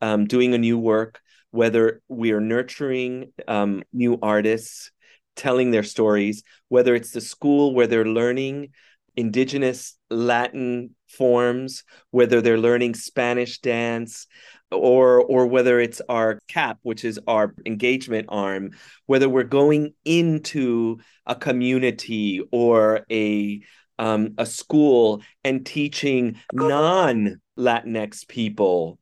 um, 0.00 0.26
doing 0.26 0.54
a 0.54 0.58
new 0.58 0.78
work, 0.78 1.20
whether 1.50 2.02
we 2.08 2.32
are 2.32 2.40
nurturing 2.40 3.32
um, 3.46 3.82
new 3.92 4.18
artists, 4.20 4.90
telling 5.36 5.70
their 5.70 5.82
stories, 5.82 6.42
whether 6.68 6.94
it's 6.94 7.10
the 7.10 7.20
school 7.20 7.74
where 7.74 7.86
they're 7.86 8.04
learning 8.04 8.70
indigenous 9.16 9.96
Latin 10.10 10.94
forms, 11.16 11.84
whether 12.10 12.40
they're 12.40 12.58
learning 12.58 12.94
Spanish 12.94 13.58
dance, 13.60 14.26
or 14.70 15.20
or 15.20 15.46
whether 15.46 15.80
it's 15.80 16.02
our 16.08 16.38
cap 16.48 16.78
which 16.82 17.04
is 17.04 17.20
our 17.26 17.54
engagement 17.66 18.26
arm 18.28 18.70
whether 19.06 19.28
we're 19.28 19.44
going 19.44 19.94
into 20.04 20.98
a 21.26 21.34
community 21.34 22.40
or 22.50 23.04
a 23.10 23.62
um, 23.98 24.34
a 24.38 24.46
school 24.46 25.22
and 25.44 25.64
teaching 25.64 26.36
non 26.52 27.40
latinx 27.56 28.26
people 28.26 28.98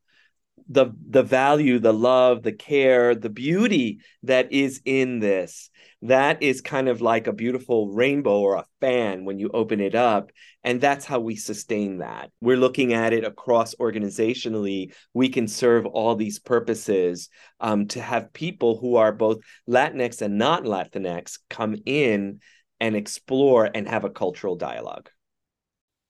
the 0.73 0.93
the 1.09 1.23
value 1.23 1.79
the 1.79 1.93
love 1.93 2.43
the 2.43 2.53
care 2.53 3.15
the 3.15 3.31
beauty 3.31 4.01
that 4.23 4.53
is 4.53 4.81
in 4.85 5.19
this. 5.21 5.71
That 6.03 6.43
is 6.43 6.61
kind 6.61 6.89
of 6.89 7.01
like 7.01 7.27
a 7.27 7.33
beautiful 7.33 7.93
rainbow 7.93 8.41
or 8.41 8.57
a 8.57 8.67
fan 8.81 9.25
when 9.25 9.39
you 9.39 9.51
open 9.53 9.81
it 9.81 9.95
up 9.95 10.33
and 10.65 10.81
that's 10.81 11.05
how 11.05 11.21
we 11.21 11.37
sustain 11.37 11.99
that. 11.99 12.31
We're 12.41 12.57
looking 12.57 12.93
at 12.93 13.13
it 13.13 13.25
across 13.25 13.75
organizationally. 13.77 14.95
We 15.13 15.29
can 15.29 15.49
serve 15.49 15.87
all 15.87 16.15
these 16.15 16.39
purposes 16.39 17.29
um, 17.61 17.87
to 17.89 18.01
have 18.01 18.33
people 18.33 18.79
who 18.79 18.97
are 18.97 19.13
both 19.13 19.39
latinx 19.69 20.23
and 20.23 20.39
not 20.39 20.65
latinx 20.65 21.39
come 21.51 21.77
in 21.87 22.41
and 22.81 22.97
explore 22.97 23.71
and 23.73 23.89
have 23.89 24.05
a 24.05 24.11
cultural 24.11 24.57
dialogue 24.57 25.09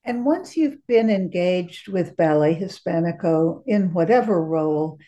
And 0.05 0.25
once 0.25 0.57
you've 0.57 0.85
been 0.87 1.11
engaged 1.11 1.89
with 1.89 2.17
Ballet 2.17 2.55
Hispanico 2.55 3.63
in 3.67 3.93
whatever 3.93 4.43
role, 4.43 4.99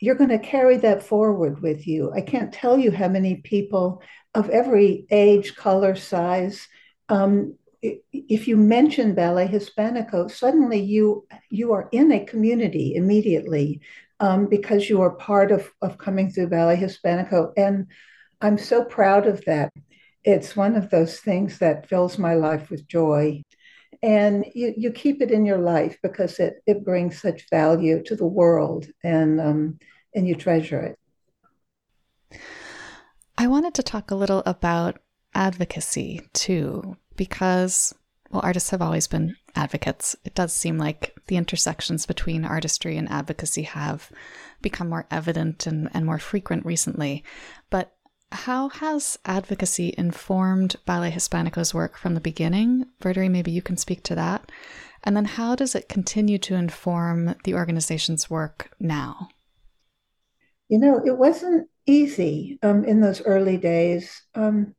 you're 0.00 0.14
going 0.14 0.30
to 0.30 0.38
carry 0.38 0.76
that 0.78 1.02
forward 1.02 1.60
with 1.60 1.86
you. 1.86 2.12
I 2.12 2.20
can't 2.20 2.52
tell 2.52 2.78
you 2.78 2.90
how 2.90 3.08
many 3.08 3.36
people 3.36 4.02
of 4.34 4.50
every 4.50 5.06
age, 5.10 5.56
color, 5.56 5.96
size. 5.96 6.68
Um, 7.08 7.56
if 7.82 8.48
you 8.48 8.56
mention 8.56 9.14
Ballet 9.14 9.48
Hispanico, 9.48 10.30
suddenly 10.30 10.80
you 10.80 11.26
you 11.50 11.72
are 11.72 11.88
in 11.92 12.12
a 12.12 12.24
community 12.24 12.94
immediately 12.94 13.80
um, 14.20 14.46
because 14.46 14.88
you 14.88 15.02
are 15.02 15.10
part 15.10 15.52
of, 15.52 15.70
of 15.82 15.98
coming 15.98 16.30
through 16.30 16.48
Ballet 16.48 16.76
Hispanico. 16.76 17.52
And 17.56 17.86
I'm 18.40 18.58
so 18.58 18.84
proud 18.84 19.26
of 19.26 19.44
that. 19.44 19.72
It's 20.22 20.56
one 20.56 20.76
of 20.76 20.90
those 20.90 21.20
things 21.20 21.58
that 21.58 21.88
fills 21.88 22.18
my 22.18 22.34
life 22.34 22.70
with 22.70 22.88
joy. 22.88 23.42
And 24.02 24.44
you, 24.54 24.74
you 24.76 24.90
keep 24.90 25.22
it 25.22 25.30
in 25.30 25.44
your 25.46 25.58
life 25.58 25.98
because 26.02 26.38
it, 26.38 26.62
it 26.66 26.84
brings 26.84 27.20
such 27.20 27.48
value 27.50 28.02
to 28.04 28.16
the 28.16 28.26
world 28.26 28.86
and, 29.02 29.40
um, 29.40 29.78
and 30.14 30.28
you 30.28 30.34
treasure 30.34 30.80
it. 30.80 30.98
I 33.36 33.46
wanted 33.46 33.74
to 33.74 33.82
talk 33.82 34.10
a 34.10 34.16
little 34.16 34.42
about 34.46 35.00
advocacy 35.34 36.22
too, 36.32 36.96
because, 37.16 37.94
well, 38.30 38.42
artists 38.44 38.70
have 38.70 38.82
always 38.82 39.06
been 39.06 39.36
advocates. 39.56 40.14
It 40.24 40.34
does 40.34 40.52
seem 40.52 40.78
like 40.78 41.14
the 41.26 41.36
intersections 41.36 42.06
between 42.06 42.44
artistry 42.44 42.96
and 42.96 43.08
advocacy 43.08 43.62
have 43.62 44.10
become 44.62 44.88
more 44.88 45.06
evident 45.10 45.66
and, 45.66 45.90
and 45.92 46.06
more 46.06 46.18
frequent 46.18 46.64
recently. 46.64 47.24
But 47.70 47.93
how 48.34 48.68
has 48.68 49.18
advocacy 49.24 49.94
informed 49.96 50.76
Ballet 50.84 51.10
Hispanico's 51.10 51.72
work 51.72 51.96
from 51.96 52.14
the 52.14 52.20
beginning? 52.20 52.86
Verdery, 53.00 53.30
maybe 53.30 53.50
you 53.50 53.62
can 53.62 53.76
speak 53.76 54.02
to 54.04 54.14
that. 54.14 54.50
And 55.04 55.16
then 55.16 55.24
how 55.24 55.54
does 55.54 55.74
it 55.74 55.88
continue 55.88 56.38
to 56.38 56.54
inform 56.54 57.36
the 57.44 57.54
organization's 57.54 58.28
work 58.28 58.70
now? 58.80 59.28
You 60.68 60.78
know, 60.78 61.00
it 61.04 61.16
wasn't 61.16 61.68
easy 61.86 62.58
um, 62.62 62.84
in 62.84 63.00
those 63.00 63.22
early 63.22 63.56
days. 63.56 64.22
Um, 64.34 64.74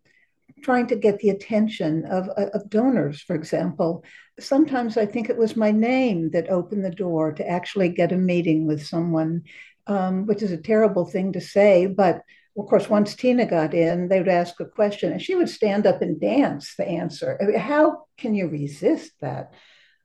trying 0.64 0.88
to 0.88 0.96
get 0.96 1.20
the 1.20 1.30
attention 1.30 2.06
of, 2.06 2.28
of 2.30 2.70
donors, 2.70 3.22
for 3.22 3.36
example. 3.36 4.04
Sometimes 4.40 4.98
I 4.98 5.06
think 5.06 5.30
it 5.30 5.38
was 5.38 5.56
my 5.56 5.72
name 5.72 6.32
that 6.32 6.50
opened 6.50 6.84
the 6.84 6.90
door 6.90 7.34
to 7.34 7.48
actually 7.48 7.90
get 7.90 8.12
a 8.12 8.18
meeting 8.18 8.66
with 8.66 8.86
someone, 8.86 9.44
um, 9.86 10.26
which 10.26 10.42
is 10.42 10.52
a 10.52 10.58
terrible 10.58 11.06
thing 11.06 11.34
to 11.34 11.42
say. 11.42 11.86
But 11.86 12.22
of 12.58 12.68
course, 12.68 12.90
once 12.90 13.16
Tina 13.16 13.46
got 13.46 13.74
in, 13.74 14.08
they 14.08 14.20
would 14.20 14.30
ask 14.30 14.60
a 14.60 14.66
question 14.66 15.12
and 15.12 15.22
she 15.22 15.36
would 15.36 15.50
stand 15.50 15.86
up 15.86 16.02
and 16.02 16.20
dance 16.20 16.76
the 16.78 16.88
answer. 16.88 17.38
I 17.42 17.46
mean, 17.46 17.60
how 17.60 18.06
can 18.18 18.34
you 18.34 18.48
resist 18.48 19.12
that? 19.20 19.54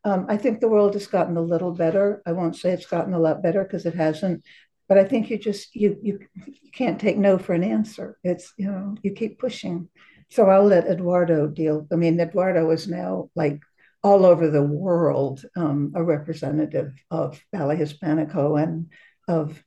Um, 0.05 0.27
I 0.29 0.37
think 0.37 0.61
the 0.61 0.69
world 0.69 0.95
has 0.95 1.07
gotten 1.07 1.37
a 1.37 1.43
little 1.43 1.73
better. 1.73 2.23
I 2.27 2.33
won't 2.33 2.57
say 2.57 2.71
it's 2.71 2.87
gotten 2.87 3.15
a 3.15 3.19
lot 3.19 3.43
better 3.43 3.63
because 3.63 3.87
it 3.87 3.95
hasn't, 3.95 4.43
but 4.89 4.99
I 4.99 5.05
think 5.05 5.31
you 5.31 5.39
just 5.39 5.75
you, 5.77 5.99
you 6.03 6.21
you 6.47 6.71
can't 6.73 7.01
take 7.01 7.19
no 7.19 7.39
for 7.39 7.53
an 7.53 7.63
answer. 7.63 8.19
It's 8.25 8.53
you 8.57 8.67
know 8.67 8.97
you 9.03 9.13
keep 9.13 9.39
pushing. 9.39 9.89
So 10.31 10.47
I'll 10.47 10.65
let 10.65 10.87
Eduardo 10.87 11.49
deal. 11.49 11.87
I 11.93 11.97
mean, 11.97 12.19
Eduardo 12.19 12.71
is 12.71 12.89
now 12.89 13.31
like 13.37 13.61
all 14.03 14.25
over 14.25 14.49
the 14.49 14.63
world 14.63 15.45
um, 15.55 15.93
a 15.95 16.03
representative 16.03 16.95
of 17.11 17.41
Ballet 17.53 17.77
Hispanico 17.77 18.61
and 18.61 18.91
of 19.29 19.63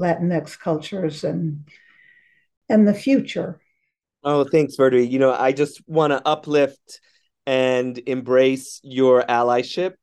Latinx 0.00 0.58
cultures 0.58 1.24
and 1.24 1.68
and 2.70 2.88
the 2.88 2.94
future. 2.94 3.60
Oh, 4.22 4.44
thanks, 4.44 4.76
Verdery. 4.76 5.10
You 5.10 5.18
know, 5.18 5.32
I 5.32 5.52
just 5.52 5.82
want 5.86 6.12
to 6.12 6.26
uplift 6.26 7.00
and 7.46 7.98
embrace 8.06 8.80
your 8.82 9.22
allyship 9.22 9.94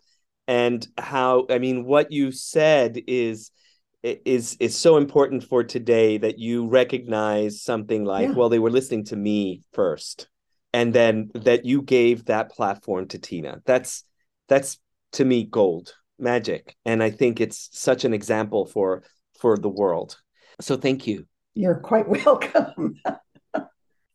and 0.48 0.88
how 0.98 1.46
I 1.50 1.60
mean 1.60 1.86
what 1.86 2.12
you 2.12 2.32
said 2.32 3.00
is 3.08 3.52
is 4.04 4.56
is 4.60 4.78
so 4.78 4.98
important 4.98 5.44
for 5.44 5.64
today 5.64 6.18
that 6.18 6.40
you 6.40 6.68
recognize 6.68 7.62
something 7.62 8.06
like 8.06 8.30
yeah. 8.30 8.34
well 8.34 8.50
they 8.50 8.60
were 8.60 8.72
listening 8.72 9.04
to 9.06 9.16
me 9.16 9.62
first 9.74 10.30
and 10.74 10.94
then 10.94 11.30
that 11.34 11.66
you 11.66 11.82
gave 11.82 12.26
that 12.26 12.52
platform 12.52 13.08
to 13.10 13.20
Tina 13.20 13.62
that's 13.66 14.04
that's 14.48 14.80
to 15.14 15.26
me 15.26 15.44
gold 15.44 15.94
magic 16.18 16.76
and 16.86 17.04
I 17.04 17.12
think 17.12 17.40
it's 17.40 17.70
such 17.74 18.06
an 18.06 18.14
example 18.14 18.66
for 18.66 19.04
for 19.40 19.58
the 19.58 19.70
world 19.70 20.18
so 20.62 20.78
thank 20.78 21.06
you 21.06 21.28
you're 21.58 21.80
quite 21.80 22.08
welcome. 22.26 22.96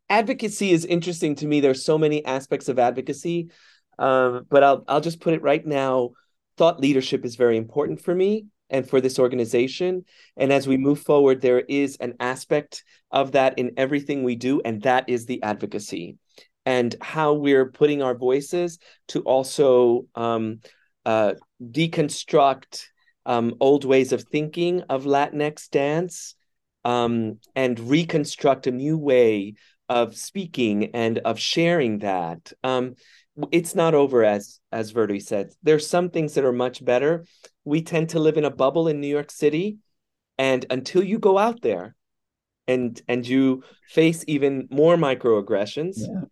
Advocacy 0.08 0.70
is 0.70 0.84
interesting 0.84 1.34
to 1.36 1.46
me. 1.46 1.60
There's 1.60 1.84
so 1.84 1.96
many 1.96 2.24
aspects 2.24 2.68
of 2.68 2.78
advocacy 2.78 3.50
um, 3.98 4.46
but 4.48 4.62
I'll 4.62 4.84
I'll 4.88 5.00
just 5.00 5.20
put 5.20 5.34
it 5.34 5.42
right 5.42 5.64
now. 5.64 6.10
Thought 6.56 6.80
leadership 6.80 7.24
is 7.24 7.36
very 7.36 7.56
important 7.56 8.00
for 8.00 8.14
me 8.14 8.46
and 8.68 8.88
for 8.88 9.00
this 9.00 9.18
organization. 9.18 10.04
And 10.36 10.52
as 10.52 10.66
we 10.66 10.76
move 10.76 11.00
forward, 11.00 11.40
there 11.40 11.60
is 11.60 11.96
an 11.96 12.14
aspect 12.20 12.84
of 13.10 13.32
that 13.32 13.58
in 13.58 13.72
everything 13.76 14.22
we 14.22 14.36
do, 14.36 14.60
and 14.64 14.82
that 14.82 15.08
is 15.08 15.26
the 15.26 15.42
advocacy 15.42 16.16
and 16.64 16.94
how 17.00 17.32
we're 17.32 17.70
putting 17.70 18.02
our 18.02 18.14
voices 18.14 18.78
to 19.08 19.20
also 19.22 20.06
um, 20.14 20.60
uh, 21.04 21.34
deconstruct 21.60 22.84
um, 23.26 23.54
old 23.60 23.84
ways 23.84 24.12
of 24.12 24.22
thinking 24.22 24.82
of 24.82 25.04
Latinx 25.04 25.68
dance 25.70 26.36
um, 26.84 27.38
and 27.54 27.78
reconstruct 27.78 28.66
a 28.66 28.72
new 28.72 28.98
way 28.98 29.54
of 29.88 30.16
speaking 30.16 30.94
and 30.94 31.18
of 31.18 31.38
sharing 31.38 31.98
that. 31.98 32.52
Um, 32.64 32.94
it's 33.50 33.74
not 33.74 33.94
over 33.94 34.24
as 34.24 34.60
as 34.70 34.92
Verdery 34.92 35.22
said. 35.22 35.52
There's 35.62 35.86
some 35.86 36.10
things 36.10 36.34
that 36.34 36.44
are 36.44 36.52
much 36.52 36.84
better. 36.84 37.24
We 37.64 37.82
tend 37.82 38.10
to 38.10 38.18
live 38.18 38.36
in 38.36 38.44
a 38.44 38.50
bubble 38.50 38.88
in 38.88 39.00
New 39.00 39.08
York 39.08 39.30
City, 39.30 39.78
and 40.38 40.66
until 40.70 41.02
you 41.02 41.18
go 41.18 41.38
out 41.38 41.62
there, 41.62 41.94
and 42.68 43.00
and 43.08 43.26
you 43.26 43.64
face 43.88 44.24
even 44.26 44.68
more 44.70 44.96
microaggressions, 44.96 45.94
yeah. 45.96 46.24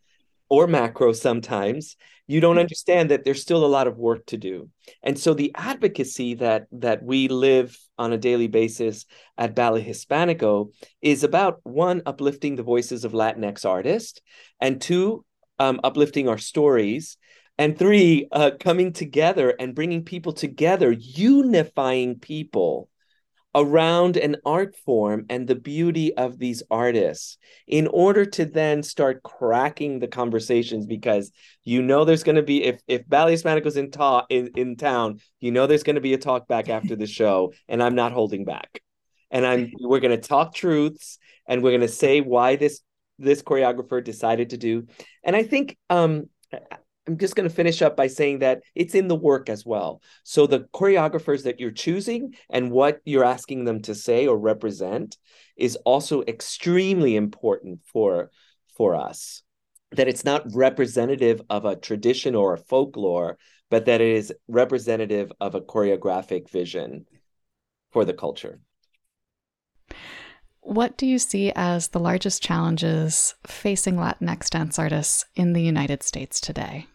or 0.48 0.66
macro 0.66 1.12
sometimes, 1.12 1.96
you 2.30 2.40
don't 2.40 2.58
understand 2.58 3.10
that 3.10 3.24
there's 3.24 3.42
still 3.42 3.64
a 3.64 3.74
lot 3.76 3.88
of 3.88 3.98
work 3.98 4.24
to 4.26 4.36
do. 4.36 4.68
And 5.02 5.18
so 5.18 5.34
the 5.34 5.50
advocacy 5.56 6.34
that 6.34 6.66
that 6.70 7.02
we 7.02 7.26
live 7.26 7.76
on 7.98 8.12
a 8.12 8.18
daily 8.18 8.46
basis 8.46 9.04
at 9.36 9.56
Ballet 9.56 9.82
Hispanico 9.82 10.72
is 11.02 11.24
about 11.24 11.58
one 11.64 12.02
uplifting 12.06 12.54
the 12.54 12.62
voices 12.62 13.04
of 13.04 13.12
Latinx 13.12 13.64
artists, 13.64 14.20
and 14.60 14.80
two 14.80 15.24
um, 15.58 15.80
uplifting 15.82 16.28
our 16.28 16.38
stories. 16.38 17.16
And 17.58 17.76
three, 17.76 18.26
uh, 18.32 18.52
coming 18.58 18.92
together 18.92 19.54
and 19.58 19.74
bringing 19.74 20.04
people 20.04 20.32
together, 20.32 20.92
unifying 20.92 22.20
people 22.20 22.89
around 23.54 24.16
an 24.16 24.36
art 24.44 24.76
form 24.76 25.26
and 25.28 25.46
the 25.46 25.54
beauty 25.54 26.16
of 26.16 26.38
these 26.38 26.62
artists 26.70 27.36
in 27.66 27.86
order 27.88 28.24
to 28.24 28.44
then 28.44 28.82
start 28.82 29.22
cracking 29.22 29.98
the 29.98 30.06
conversations 30.06 30.86
because 30.86 31.32
you 31.64 31.82
know 31.82 32.04
there's 32.04 32.22
going 32.22 32.36
to 32.36 32.42
be 32.42 32.62
if 32.62 32.80
if 32.86 33.08
Ballet 33.08 33.32
Hispanico's 33.32 33.76
in, 33.76 33.90
ta- 33.90 34.26
in 34.30 34.50
in 34.56 34.76
town 34.76 35.20
you 35.40 35.50
know 35.50 35.66
there's 35.66 35.82
going 35.82 35.96
to 35.96 36.00
be 36.00 36.14
a 36.14 36.18
talk 36.18 36.46
back 36.46 36.68
after 36.68 36.94
the 36.94 37.06
show 37.06 37.52
and 37.68 37.82
I'm 37.82 37.94
not 37.94 38.12
holding 38.12 38.44
back 38.44 38.82
and 39.30 39.44
I'm 39.44 39.72
we're 39.80 40.00
going 40.00 40.18
to 40.18 40.28
talk 40.28 40.54
truths 40.54 41.18
and 41.46 41.62
we're 41.62 41.70
going 41.70 41.80
to 41.80 41.88
say 41.88 42.20
why 42.20 42.56
this 42.56 42.80
this 43.20 43.42
choreographer 43.42 44.02
decided 44.02 44.50
to 44.50 44.56
do. 44.56 44.86
And 45.22 45.36
I 45.36 45.44
think 45.44 45.76
um, 45.88 46.28
I'm 47.10 47.18
just 47.18 47.34
going 47.34 47.48
to 47.48 47.54
finish 47.54 47.82
up 47.82 47.96
by 47.96 48.06
saying 48.06 48.38
that 48.38 48.62
it's 48.76 48.94
in 48.94 49.08
the 49.08 49.16
work 49.16 49.48
as 49.48 49.66
well. 49.66 50.00
So 50.22 50.46
the 50.46 50.60
choreographers 50.72 51.42
that 51.42 51.58
you're 51.58 51.72
choosing 51.72 52.36
and 52.48 52.70
what 52.70 53.00
you're 53.04 53.24
asking 53.24 53.64
them 53.64 53.82
to 53.82 53.96
say 53.96 54.28
or 54.28 54.38
represent 54.38 55.18
is 55.56 55.74
also 55.84 56.22
extremely 56.22 57.16
important 57.16 57.80
for 57.84 58.30
for 58.76 58.94
us. 58.94 59.42
That 59.90 60.06
it's 60.06 60.24
not 60.24 60.54
representative 60.54 61.42
of 61.50 61.64
a 61.64 61.74
tradition 61.74 62.36
or 62.36 62.54
a 62.54 62.58
folklore, 62.58 63.38
but 63.70 63.86
that 63.86 64.00
it 64.00 64.14
is 64.14 64.32
representative 64.46 65.32
of 65.40 65.56
a 65.56 65.60
choreographic 65.60 66.48
vision 66.48 67.06
for 67.90 68.04
the 68.04 68.14
culture. 68.14 68.60
What 70.60 70.96
do 70.96 71.06
you 71.06 71.18
see 71.18 71.50
as 71.56 71.88
the 71.88 71.98
largest 71.98 72.40
challenges 72.40 73.34
facing 73.44 73.96
Latinx 73.96 74.48
dance 74.48 74.78
artists 74.78 75.24
in 75.34 75.54
the 75.54 75.62
United 75.62 76.04
States 76.04 76.40
today? 76.40 76.86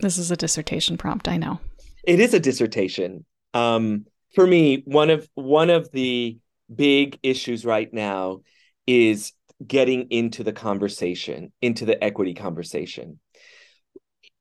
This 0.00 0.18
is 0.18 0.30
a 0.30 0.36
dissertation 0.36 0.96
prompt, 0.96 1.28
I 1.28 1.36
know. 1.36 1.60
It 2.04 2.20
is 2.20 2.34
a 2.34 2.40
dissertation. 2.40 3.24
Um, 3.54 4.06
for 4.34 4.46
me, 4.46 4.82
one 4.84 5.10
of 5.10 5.28
one 5.34 5.70
of 5.70 5.90
the 5.92 6.38
big 6.74 7.18
issues 7.22 7.64
right 7.64 7.92
now 7.92 8.40
is 8.86 9.32
getting 9.66 10.10
into 10.10 10.42
the 10.42 10.52
conversation, 10.52 11.52
into 11.60 11.84
the 11.84 12.02
equity 12.02 12.34
conversation. 12.34 13.18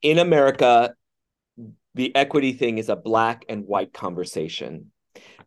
In 0.02 0.20
America, 0.20 0.94
the 1.96 2.16
equity 2.16 2.54
thing 2.54 2.78
is 2.78 2.88
a 2.88 2.96
black 2.96 3.44
and 3.50 3.66
white 3.66 3.94
conversation 3.94 4.92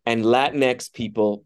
and 0.04 0.24
Latinx 0.24 0.92
people 0.92 1.44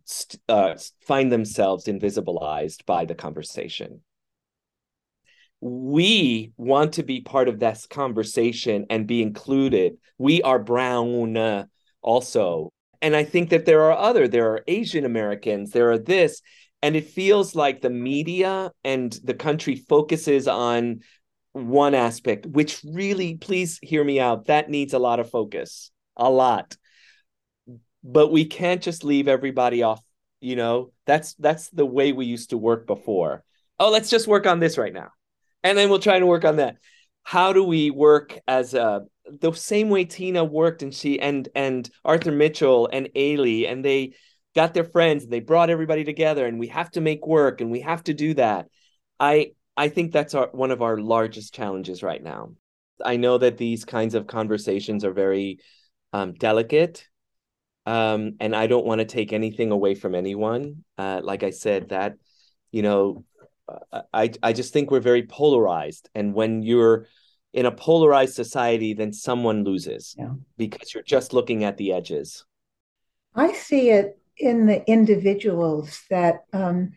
uh, 0.49 0.75
find 1.07 1.31
themselves 1.31 1.87
invisibilized 1.87 2.85
by 2.87 3.05
the 3.05 3.15
conversation. 3.15 4.01
We 5.61 6.53
want 6.57 6.95
to 6.95 7.03
be 7.03 7.21
part 7.21 7.49
of 7.49 7.59
this 7.59 7.87
conversation 7.87 8.87
and 8.91 9.07
be 9.07 9.23
included. 9.23 9.97
We 10.19 10.43
are 10.43 10.59
brown 10.59 11.37
uh, 11.37 11.65
also. 12.03 12.73
And 13.03 13.17
I 13.17 13.25
think 13.25 13.51
that 13.51 13.67
there 13.67 13.83
are 13.83 13.97
other, 13.97 14.29
there 14.29 14.53
are 14.53 14.65
Asian 14.67 15.05
Americans, 15.05 15.71
there 15.71 15.91
are 15.93 15.99
this. 15.99 16.43
And 16.83 16.95
it 16.95 17.09
feels 17.09 17.55
like 17.55 17.81
the 17.81 17.91
media 17.91 18.71
and 18.85 19.13
the 19.25 19.35
country 19.35 19.77
focuses 19.77 20.47
on 20.47 21.01
one 21.53 21.95
aspect, 21.95 22.47
which 22.47 22.81
really, 22.85 23.37
please 23.37 23.79
hear 23.83 24.05
me 24.05 24.21
out, 24.21 24.47
that 24.47 24.69
needs 24.69 24.93
a 24.93 24.99
lot 24.99 25.21
of 25.21 25.31
focus, 25.31 25.91
a 26.17 26.29
lot. 26.29 26.77
But 28.05 28.31
we 28.31 28.45
can't 28.45 28.83
just 28.83 29.05
leave 29.05 29.27
everybody 29.27 29.83
off, 29.83 30.03
you 30.41 30.55
know, 30.55 30.93
that's 31.07 31.35
that's 31.35 31.71
the 31.71 31.87
way 31.87 32.13
we 32.13 32.27
used 32.27 32.51
to 32.51 32.59
work 32.59 32.87
before. 32.87 33.43
Oh, 33.81 33.91
let's 33.91 34.11
just 34.11 34.29
work 34.29 34.47
on 34.47 34.61
this 34.61 34.79
right 34.79 34.93
now 34.93 35.11
and 35.67 35.77
then 35.77 35.91
we'll 35.91 35.99
try 35.99 36.19
to 36.19 36.27
work 36.27 36.45
on 36.45 36.57
that. 36.57 36.77
How 37.25 37.53
do 37.53 37.65
we 37.65 37.91
work 37.91 38.39
as 38.47 38.75
a 38.75 39.03
the 39.41 39.53
same 39.53 39.89
way 39.89 40.05
tina 40.05 40.45
worked 40.45 40.83
and 40.83 40.95
she 40.95 41.19
and 41.19 41.49
and 41.57 41.91
arthur 42.05 42.31
mitchell 42.31 42.89
and 42.93 43.09
ailey 43.17 43.69
and 43.69 43.85
they 43.85 44.13
got 44.55 44.73
their 44.73 44.85
friends 44.85 45.25
and 45.25 45.33
they 45.33 45.41
brought 45.41 45.69
everybody 45.69 46.05
together 46.05 46.47
and 46.47 46.61
we 46.61 46.69
have 46.69 46.89
to 46.93 47.01
make 47.01 47.27
work 47.27 47.61
and 47.61 47.73
we 47.73 47.81
have 47.81 48.05
to 48.05 48.15
do 48.15 48.35
that. 48.35 48.69
I 49.19 49.53
i 49.77 49.89
think 49.89 50.13
that's 50.13 50.35
our 50.35 50.49
one 50.53 50.71
of 50.71 50.83
our 50.83 50.99
largest 50.99 51.53
challenges 51.53 52.03
right 52.03 52.23
now. 52.23 52.53
I 53.05 53.17
know 53.17 53.37
that 53.39 53.59
these 53.59 53.85
kinds 53.85 54.15
of 54.15 54.29
conversations 54.29 55.05
are 55.05 55.13
very 55.13 55.59
um, 56.13 56.33
delicate 56.35 57.09
um, 57.87 58.37
and 58.41 58.55
i 58.55 58.69
don't 58.69 58.87
want 58.87 59.01
to 59.01 59.05
take 59.05 59.33
anything 59.33 59.73
away 59.73 59.97
from 59.97 60.15
anyone. 60.15 60.85
Uh, 60.97 61.21
like 61.25 61.43
i 61.43 61.51
said 61.51 61.89
that 61.89 62.15
you 62.71 62.83
know 62.83 63.25
I 64.13 64.31
I 64.43 64.53
just 64.53 64.73
think 64.73 64.91
we're 64.91 65.01
very 65.01 65.25
polarized, 65.25 66.09
and 66.15 66.35
when 66.35 66.63
you're 66.63 67.07
in 67.53 67.67
a 67.67 67.73
polarized 67.73 68.35
society, 68.35 68.93
then 68.93 69.13
someone 69.13 69.65
loses 69.65 70.15
yeah. 70.19 70.33
because 70.59 70.93
you're 70.93 71.03
just 71.03 71.33
looking 71.33 71.65
at 71.65 71.79
the 71.79 71.93
edges. 71.93 72.45
I 73.35 73.53
see 73.53 73.91
it 73.91 74.19
in 74.39 74.67
the 74.67 74.87
individuals 74.89 76.03
that 76.11 76.45
um, 76.53 76.93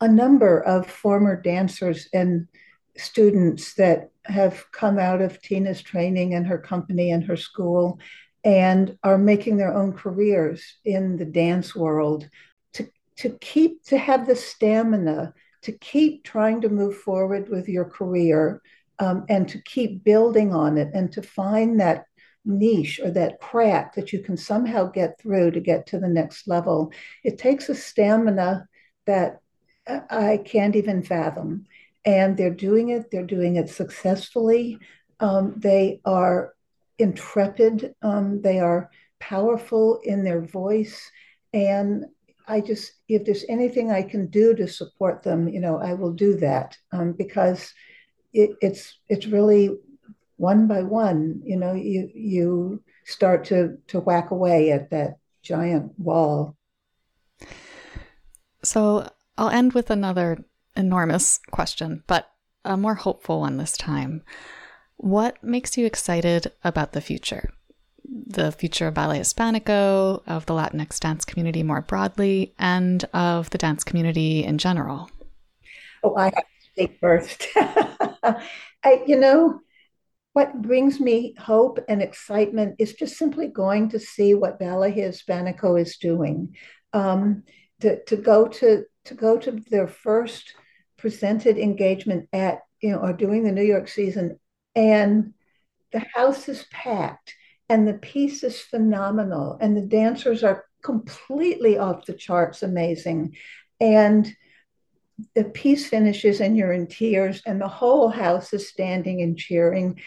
a 0.00 0.08
number 0.08 0.60
of 0.60 0.86
former 0.86 1.40
dancers 1.40 2.08
and 2.12 2.46
students 2.96 3.74
that 3.74 4.10
have 4.24 4.64
come 4.70 4.98
out 4.98 5.20
of 5.20 5.42
Tina's 5.42 5.82
training 5.82 6.34
and 6.34 6.46
her 6.46 6.58
company 6.58 7.10
and 7.10 7.24
her 7.24 7.36
school 7.36 7.98
and 8.44 8.96
are 9.02 9.18
making 9.18 9.56
their 9.56 9.74
own 9.74 9.92
careers 9.92 10.76
in 10.84 11.16
the 11.16 11.24
dance 11.24 11.74
world 11.74 12.28
to, 12.74 12.88
to 13.16 13.30
keep 13.40 13.82
to 13.84 13.98
have 13.98 14.26
the 14.26 14.36
stamina 14.36 15.34
to 15.64 15.72
keep 15.72 16.24
trying 16.24 16.60
to 16.60 16.68
move 16.68 16.96
forward 16.96 17.48
with 17.48 17.68
your 17.68 17.84
career 17.84 18.62
um, 18.98 19.24
and 19.28 19.48
to 19.48 19.60
keep 19.62 20.04
building 20.04 20.54
on 20.54 20.78
it 20.78 20.88
and 20.94 21.10
to 21.12 21.22
find 21.22 21.80
that 21.80 22.04
niche 22.44 23.00
or 23.02 23.10
that 23.10 23.40
crack 23.40 23.94
that 23.94 24.12
you 24.12 24.20
can 24.20 24.36
somehow 24.36 24.90
get 24.90 25.18
through 25.18 25.50
to 25.50 25.60
get 25.60 25.86
to 25.86 25.98
the 25.98 26.08
next 26.08 26.46
level. 26.46 26.92
It 27.22 27.38
takes 27.38 27.68
a 27.68 27.74
stamina 27.74 28.68
that 29.06 29.40
I 29.86 30.40
can't 30.44 30.76
even 30.76 31.02
fathom. 31.02 31.66
And 32.04 32.36
they're 32.36 32.50
doing 32.50 32.90
it, 32.90 33.10
they're 33.10 33.24
doing 33.24 33.56
it 33.56 33.70
successfully. 33.70 34.78
Um, 35.20 35.54
they 35.56 36.00
are 36.04 36.54
intrepid, 36.98 37.94
um, 38.02 38.42
they 38.42 38.60
are 38.60 38.90
powerful 39.18 40.00
in 40.04 40.22
their 40.22 40.42
voice. 40.42 41.10
And 41.54 42.04
I 42.46 42.60
just, 42.60 42.92
if 43.08 43.24
there's 43.24 43.44
anything 43.48 43.90
I 43.90 44.02
can 44.02 44.26
do 44.26 44.54
to 44.54 44.68
support 44.68 45.22
them, 45.22 45.48
you 45.48 45.60
know, 45.60 45.78
I 45.78 45.94
will 45.94 46.12
do 46.12 46.36
that 46.36 46.76
um, 46.92 47.12
because 47.12 47.72
it, 48.32 48.50
it's 48.60 48.98
it's 49.08 49.26
really 49.26 49.70
one 50.36 50.66
by 50.66 50.82
one. 50.82 51.40
You 51.44 51.56
know, 51.56 51.72
you 51.72 52.10
you 52.14 52.82
start 53.04 53.44
to 53.46 53.78
to 53.88 54.00
whack 54.00 54.30
away 54.30 54.72
at 54.72 54.90
that 54.90 55.16
giant 55.42 55.98
wall. 55.98 56.56
So 58.62 59.08
I'll 59.38 59.50
end 59.50 59.72
with 59.72 59.90
another 59.90 60.44
enormous 60.76 61.40
question, 61.50 62.02
but 62.06 62.30
a 62.64 62.76
more 62.76 62.94
hopeful 62.94 63.40
one 63.40 63.56
this 63.58 63.76
time. 63.76 64.22
What 64.96 65.42
makes 65.42 65.76
you 65.76 65.86
excited 65.86 66.52
about 66.62 66.92
the 66.92 67.00
future? 67.00 67.50
The 68.04 68.52
future 68.52 68.86
of 68.88 68.94
Ballet 68.94 69.20
Hispanico, 69.20 70.22
of 70.26 70.46
the 70.46 70.54
Latinx 70.54 71.00
dance 71.00 71.24
community 71.24 71.62
more 71.62 71.80
broadly, 71.80 72.54
and 72.58 73.04
of 73.12 73.50
the 73.50 73.58
dance 73.58 73.84
community 73.84 74.44
in 74.44 74.58
general? 74.58 75.10
Oh, 76.02 76.14
I 76.16 76.24
have 76.24 76.34
to 76.34 76.44
speak 76.72 76.98
first. 77.00 77.46
I, 77.56 79.02
you 79.06 79.16
know, 79.18 79.60
what 80.34 80.60
brings 80.60 81.00
me 81.00 81.34
hope 81.38 81.78
and 81.88 82.02
excitement 82.02 82.76
is 82.78 82.92
just 82.94 83.16
simply 83.16 83.46
going 83.46 83.88
to 83.90 83.98
see 83.98 84.34
what 84.34 84.58
Ballet 84.58 84.92
Hispanico 84.92 85.80
is 85.80 85.96
doing. 85.96 86.56
Um, 86.92 87.44
to, 87.80 88.02
to 88.04 88.16
go 88.16 88.48
to 88.48 88.84
to 89.04 89.14
go 89.14 89.36
to 89.36 89.52
their 89.68 89.88
first 89.88 90.54
presented 90.96 91.58
engagement 91.58 92.28
at 92.32 92.60
you 92.80 92.90
know 92.90 92.98
or 92.98 93.12
doing 93.12 93.44
the 93.44 93.52
New 93.52 93.64
York 93.64 93.88
season, 93.88 94.38
and 94.74 95.34
the 95.92 96.04
house 96.14 96.48
is 96.48 96.66
packed 96.70 97.34
and 97.68 97.88
the 97.88 97.94
piece 97.94 98.42
is 98.42 98.60
phenomenal. 98.60 99.58
And 99.60 99.76
the 99.76 99.82
dancers 99.82 100.44
are 100.44 100.64
completely 100.82 101.78
off 101.78 102.06
the 102.06 102.12
charts 102.12 102.62
amazing. 102.62 103.36
And 103.80 104.34
the 105.34 105.44
piece 105.44 105.88
finishes 105.88 106.40
and 106.40 106.56
you're 106.56 106.72
in 106.72 106.86
tears 106.86 107.42
and 107.46 107.60
the 107.60 107.68
whole 107.68 108.08
house 108.08 108.52
is 108.52 108.68
standing 108.68 109.22
and 109.22 109.38
cheering. 109.38 110.00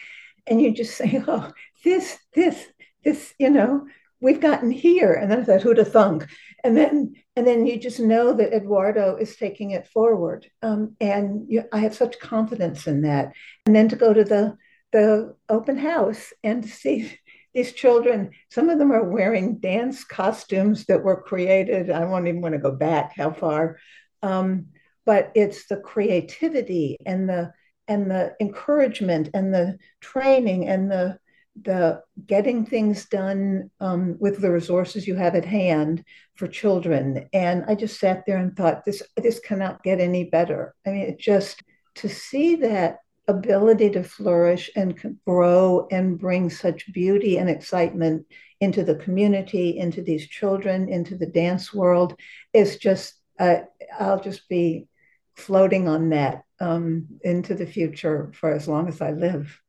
And 0.46 0.60
you 0.60 0.72
just 0.72 0.96
say 0.96 1.22
oh 1.26 1.50
this 1.84 2.18
this 2.34 2.66
this 3.04 3.34
you 3.38 3.50
know 3.50 3.86
we've 4.20 4.40
gotten 4.40 4.70
here. 4.70 5.12
And 5.14 5.30
then 5.30 5.44
that 5.44 5.62
who'd 5.62 5.84
thunk? 5.86 6.26
And 6.64 6.76
then 6.76 7.14
and 7.36 7.46
then 7.46 7.66
you 7.66 7.78
just 7.78 8.00
know 8.00 8.32
that 8.32 8.52
eduardo 8.52 9.16
is 9.16 9.36
taking 9.36 9.70
it 9.72 9.86
forward. 9.88 10.48
Um, 10.62 10.96
and 11.00 11.46
you, 11.48 11.64
i 11.72 11.78
have 11.78 11.94
such 11.94 12.18
confidence 12.18 12.86
in 12.86 13.02
that. 13.02 13.32
And 13.66 13.74
then 13.74 13.88
to 13.88 13.96
go 13.96 14.12
to 14.12 14.24
the 14.24 14.56
the 14.92 15.34
open 15.48 15.76
house 15.76 16.32
and 16.42 16.64
see 16.80 17.18
these 17.54 17.72
children, 17.72 18.30
some 18.50 18.68
of 18.68 18.78
them 18.78 18.92
are 18.92 19.04
wearing 19.04 19.58
dance 19.58 20.04
costumes 20.04 20.84
that 20.86 21.02
were 21.02 21.22
created. 21.22 21.90
I 21.90 22.04
won't 22.04 22.28
even 22.28 22.40
want 22.40 22.54
to 22.54 22.60
go 22.60 22.72
back 22.72 23.12
how 23.16 23.32
far. 23.32 23.78
Um, 24.22 24.66
but 25.06 25.32
it's 25.34 25.66
the 25.66 25.78
creativity 25.78 26.96
and 27.06 27.28
the 27.28 27.52
and 27.86 28.10
the 28.10 28.34
encouragement 28.40 29.30
and 29.32 29.54
the 29.54 29.78
training 30.00 30.68
and 30.68 30.90
the 30.90 31.18
the 31.62 32.02
getting 32.26 32.64
things 32.64 33.06
done 33.06 33.70
um, 33.80 34.16
with 34.20 34.40
the 34.40 34.50
resources 34.50 35.08
you 35.08 35.16
have 35.16 35.34
at 35.34 35.44
hand 35.44 36.04
for 36.34 36.46
children. 36.46 37.28
And 37.32 37.64
I 37.66 37.74
just 37.74 37.98
sat 37.98 38.24
there 38.26 38.38
and 38.38 38.54
thought, 38.56 38.84
this 38.84 39.02
this 39.16 39.40
cannot 39.40 39.82
get 39.82 40.00
any 40.00 40.24
better. 40.24 40.74
I 40.86 40.90
mean, 40.90 41.02
it 41.02 41.18
just 41.18 41.62
to 41.96 42.08
see 42.08 42.56
that 42.56 42.98
ability 43.28 43.90
to 43.90 44.02
flourish 44.02 44.70
and 44.74 45.18
grow 45.26 45.86
and 45.90 46.18
bring 46.18 46.50
such 46.50 46.92
beauty 46.92 47.36
and 47.36 47.48
excitement 47.48 48.26
into 48.60 48.82
the 48.82 48.96
community, 48.96 49.78
into 49.78 50.02
these 50.02 50.26
children, 50.26 50.88
into 50.88 51.16
the 51.16 51.26
dance 51.26 51.72
world 51.72 52.18
is 52.52 52.78
just, 52.78 53.14
uh, 53.38 53.58
I'll 53.98 54.20
just 54.20 54.48
be 54.48 54.88
floating 55.36 55.86
on 55.86 56.08
that 56.08 56.42
um, 56.58 57.06
into 57.22 57.54
the 57.54 57.66
future 57.66 58.32
for 58.34 58.52
as 58.52 58.66
long 58.66 58.88
as 58.88 59.00
I 59.00 59.12
live. 59.12 59.60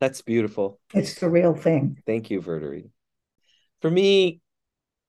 That's 0.00 0.20
beautiful. 0.20 0.80
It's 0.92 1.14
the 1.14 1.30
real 1.30 1.54
thing. 1.54 2.02
Thank 2.06 2.30
you, 2.30 2.42
Verdery. 2.42 2.90
For 3.80 3.90
me, 3.90 4.40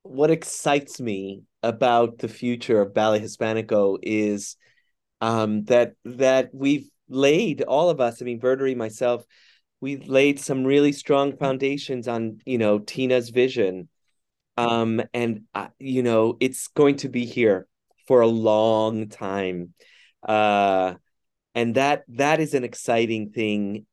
what 0.04 0.32
excites 0.32 1.02
me 1.02 1.44
about 1.64 2.20
the 2.20 2.28
future 2.28 2.80
of 2.80 2.94
Ballet 2.94 3.20
Hispanico 3.20 3.98
is 4.02 4.56
um, 5.20 5.64
that 5.66 5.94
that 6.06 6.52
we've 6.54 6.90
laid 7.08 7.62
all 7.62 7.90
of 7.90 8.00
us 8.02 8.22
i 8.22 8.26
mean 8.26 8.40
verdery 8.40 8.76
myself 8.76 9.26
we've 9.82 10.08
laid 10.08 10.40
some 10.40 10.64
really 10.64 10.92
strong 10.92 11.38
foundations 11.38 12.08
on 12.08 12.40
you 12.46 12.58
know 12.58 12.80
tina's 12.80 13.30
vision. 13.30 13.88
Um 14.58 15.02
and 15.14 15.44
uh, 15.54 15.68
you 15.80 16.02
know 16.04 16.38
it's 16.40 16.68
going 16.70 16.96
to 16.98 17.10
be 17.10 17.26
here 17.26 17.68
for 18.08 18.22
a 18.22 18.28
long 18.28 19.10
time. 19.10 19.74
Uh 20.28 20.96
and 21.54 21.76
that 21.76 22.04
that 22.10 22.40
is 22.40 22.54
an 22.54 22.64
exciting 22.64 23.32
thing. 23.32 23.86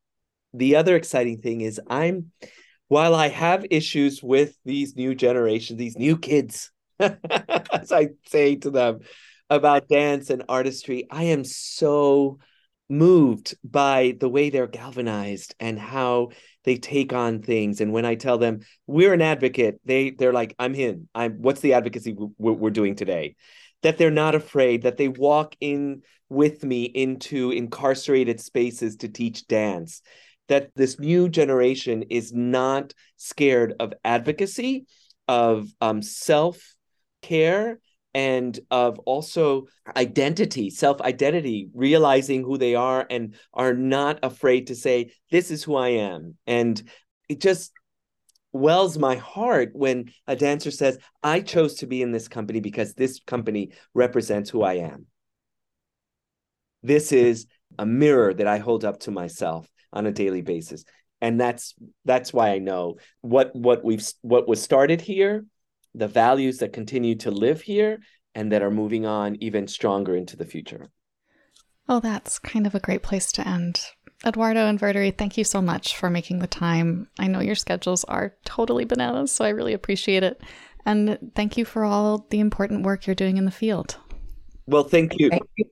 The 0.53 0.75
other 0.75 0.95
exciting 0.95 1.41
thing 1.41 1.61
is 1.61 1.81
i'm 1.87 2.31
while 2.87 3.15
i 3.15 3.27
have 3.27 3.65
issues 3.71 4.21
with 4.21 4.55
these 4.65 4.95
new 4.95 5.15
generations 5.15 5.79
these 5.79 5.97
new 5.97 6.15
kids 6.15 6.71
as 6.99 7.91
i 7.91 8.09
say 8.27 8.55
to 8.57 8.69
them 8.69 8.99
about 9.49 9.87
dance 9.87 10.29
and 10.29 10.43
artistry 10.47 11.07
i 11.09 11.23
am 11.23 11.43
so 11.43 12.37
moved 12.93 13.55
by 13.63 14.15
the 14.19 14.29
way 14.29 14.49
they're 14.49 14.67
galvanized 14.67 15.55
and 15.59 15.79
how 15.79 16.29
they 16.63 16.77
take 16.77 17.11
on 17.11 17.41
things. 17.41 17.81
And 17.81 17.91
when 17.91 18.05
i 18.05 18.15
tell 18.15 18.37
them 18.37 18.61
we're 18.87 19.13
an 19.13 19.21
advocate 19.21 19.79
they 19.85 20.11
they're 20.11 20.33
like 20.33 20.55
i'm 20.59 20.75
in 20.75 21.09
i'm 21.13 21.41
what's 21.41 21.61
the 21.61 21.73
advocacy 21.73 22.15
we're, 22.37 22.69
doing 22.69 22.95
today? 22.95 23.35
That 23.81 23.97
they're 23.97 24.11
not 24.11 24.35
afraid, 24.35 24.83
that 24.83 24.97
they 24.97 25.09
walk 25.09 25.55
in 25.59 26.03
with 26.29 26.63
me 26.63 26.83
into 26.83 27.51
incarcerated 27.51 28.39
spaces 28.39 28.97
to 28.97 29.09
teach 29.09 29.47
dance, 29.47 30.01
that 30.47 30.71
this 30.75 30.99
new 30.99 31.29
generation 31.29 32.03
is 32.09 32.33
not 32.33 32.93
scared 33.17 33.75
of 33.79 33.93
advocacy, 34.03 34.85
of 35.27 35.69
um, 35.81 36.01
self 36.01 36.75
care, 37.21 37.79
and 38.13 38.59
of 38.69 38.99
also 38.99 39.67
identity, 39.95 40.69
self 40.69 41.01
identity, 41.01 41.69
realizing 41.73 42.43
who 42.43 42.57
they 42.57 42.75
are 42.75 43.05
and 43.09 43.35
are 43.53 43.73
not 43.73 44.19
afraid 44.23 44.67
to 44.67 44.75
say, 44.75 45.11
This 45.31 45.51
is 45.51 45.63
who 45.63 45.75
I 45.75 45.89
am. 45.89 46.37
And 46.45 46.81
it 47.29 47.41
just 47.41 47.71
wells 48.51 48.97
my 48.97 49.15
heart 49.15 49.71
when 49.73 50.11
a 50.27 50.35
dancer 50.35 50.71
says, 50.71 50.99
I 51.23 51.41
chose 51.41 51.75
to 51.75 51.87
be 51.87 52.01
in 52.01 52.11
this 52.11 52.27
company 52.27 52.59
because 52.59 52.93
this 52.93 53.19
company 53.25 53.71
represents 53.93 54.49
who 54.49 54.61
I 54.61 54.75
am. 54.75 55.07
This 56.83 57.11
is 57.11 57.47
a 57.79 57.85
mirror 57.85 58.33
that 58.33 58.47
I 58.47 58.59
hold 58.59 58.85
up 58.85 58.99
to 59.01 59.11
myself 59.11 59.67
on 59.91 60.05
a 60.05 60.11
daily 60.11 60.41
basis. 60.41 60.85
And 61.21 61.39
that's 61.39 61.73
that's 62.05 62.33
why 62.33 62.49
I 62.51 62.59
know 62.59 62.97
what 63.21 63.55
what 63.55 63.83
we've 63.83 64.05
what 64.21 64.47
was 64.47 64.61
started 64.61 65.01
here, 65.01 65.45
the 65.95 66.07
values 66.07 66.57
that 66.57 66.73
continue 66.73 67.15
to 67.15 67.31
live 67.31 67.61
here 67.61 67.99
and 68.35 68.51
that 68.51 68.61
are 68.61 68.71
moving 68.71 69.05
on 69.05 69.35
even 69.41 69.67
stronger 69.67 70.15
into 70.15 70.35
the 70.35 70.45
future. 70.45 70.91
Oh, 71.87 71.99
that's 71.99 72.39
kind 72.39 72.65
of 72.65 72.73
a 72.73 72.79
great 72.79 73.03
place 73.03 73.31
to 73.33 73.47
end. 73.47 73.81
Eduardo 74.25 74.67
and 74.67 74.79
Verdery, 74.79 75.15
thank 75.15 75.37
you 75.37 75.43
so 75.43 75.61
much 75.61 75.97
for 75.97 76.09
making 76.09 76.39
the 76.39 76.47
time. 76.47 77.09
I 77.19 77.27
know 77.27 77.41
your 77.41 77.55
schedules 77.55 78.05
are 78.05 78.35
totally 78.45 78.85
bananas, 78.85 79.31
so 79.31 79.43
I 79.43 79.49
really 79.49 79.73
appreciate 79.73 80.23
it. 80.23 80.41
And 80.85 81.31
thank 81.35 81.57
you 81.57 81.65
for 81.65 81.83
all 81.83 82.25
the 82.29 82.39
important 82.39 82.85
work 82.85 83.05
you're 83.05 83.15
doing 83.15 83.37
in 83.37 83.45
the 83.45 83.51
field. 83.51 83.97
Well, 84.65 84.83
thank 84.83 85.19
you. 85.19 85.29
Thank 85.29 85.43
you. 85.57 85.65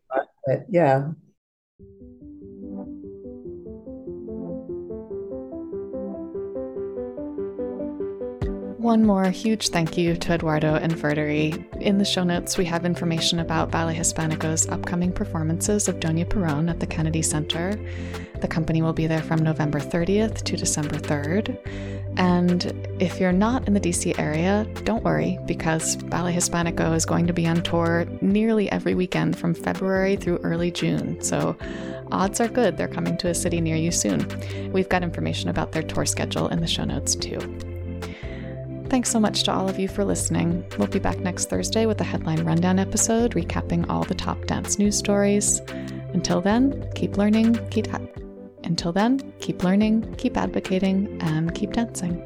Yeah. 0.69 1.11
One 8.81 9.05
more 9.05 9.29
huge 9.29 9.69
thank 9.69 9.95
you 9.95 10.15
to 10.15 10.33
Eduardo 10.33 10.73
and 10.73 10.91
Verdery. 10.91 11.71
In 11.79 11.99
the 11.99 12.03
show 12.03 12.23
notes, 12.23 12.57
we 12.57 12.65
have 12.65 12.83
information 12.83 13.37
about 13.37 13.69
Ballet 13.69 13.93
Hispanico's 13.93 14.67
upcoming 14.69 15.11
performances 15.11 15.87
of 15.87 15.99
Doña 15.99 16.25
Perón 16.25 16.67
at 16.67 16.79
the 16.79 16.87
Kennedy 16.87 17.21
Center. 17.21 17.79
The 18.39 18.47
company 18.47 18.81
will 18.81 18.91
be 18.91 19.05
there 19.05 19.21
from 19.21 19.43
November 19.43 19.79
30th 19.79 20.41
to 20.45 20.57
December 20.57 20.95
3rd. 20.95 21.59
And 22.17 22.73
if 22.99 23.19
you're 23.19 23.31
not 23.31 23.67
in 23.67 23.75
the 23.75 23.79
DC 23.79 24.17
area, 24.17 24.65
don't 24.83 25.03
worry, 25.03 25.37
because 25.45 25.97
Ballet 25.97 26.33
Hispanico 26.33 26.95
is 26.95 27.05
going 27.05 27.27
to 27.27 27.33
be 27.33 27.45
on 27.45 27.61
tour 27.61 28.07
nearly 28.19 28.67
every 28.71 28.95
weekend 28.95 29.37
from 29.37 29.53
February 29.53 30.15
through 30.15 30.37
early 30.37 30.71
June. 30.71 31.21
So 31.21 31.55
odds 32.11 32.41
are 32.41 32.47
good 32.47 32.77
they're 32.77 32.87
coming 32.87 33.15
to 33.19 33.27
a 33.27 33.35
city 33.35 33.61
near 33.61 33.75
you 33.75 33.91
soon. 33.91 34.25
We've 34.73 34.89
got 34.89 35.03
information 35.03 35.51
about 35.51 35.71
their 35.71 35.83
tour 35.83 36.07
schedule 36.07 36.47
in 36.47 36.61
the 36.61 36.67
show 36.67 36.83
notes 36.83 37.13
too. 37.13 37.70
Thanks 38.91 39.09
so 39.09 39.21
much 39.21 39.43
to 39.43 39.53
all 39.53 39.69
of 39.69 39.79
you 39.79 39.87
for 39.87 40.03
listening. 40.03 40.65
We'll 40.77 40.89
be 40.89 40.99
back 40.99 41.17
next 41.19 41.49
Thursday 41.49 41.85
with 41.85 42.01
a 42.01 42.03
headline 42.03 42.43
rundown 42.43 42.77
episode 42.77 43.35
recapping 43.35 43.89
all 43.89 44.03
the 44.03 44.13
top 44.13 44.47
dance 44.47 44.77
news 44.77 44.97
stories. 44.97 45.61
Until 46.13 46.41
then, 46.41 46.91
keep 46.93 47.15
learning, 47.15 47.65
keep 47.69 47.87
until 48.65 48.91
then, 48.91 49.31
keep 49.39 49.63
learning, 49.63 50.13
keep 50.17 50.35
advocating, 50.35 51.17
and 51.21 51.55
keep 51.55 51.71
dancing. 51.71 52.21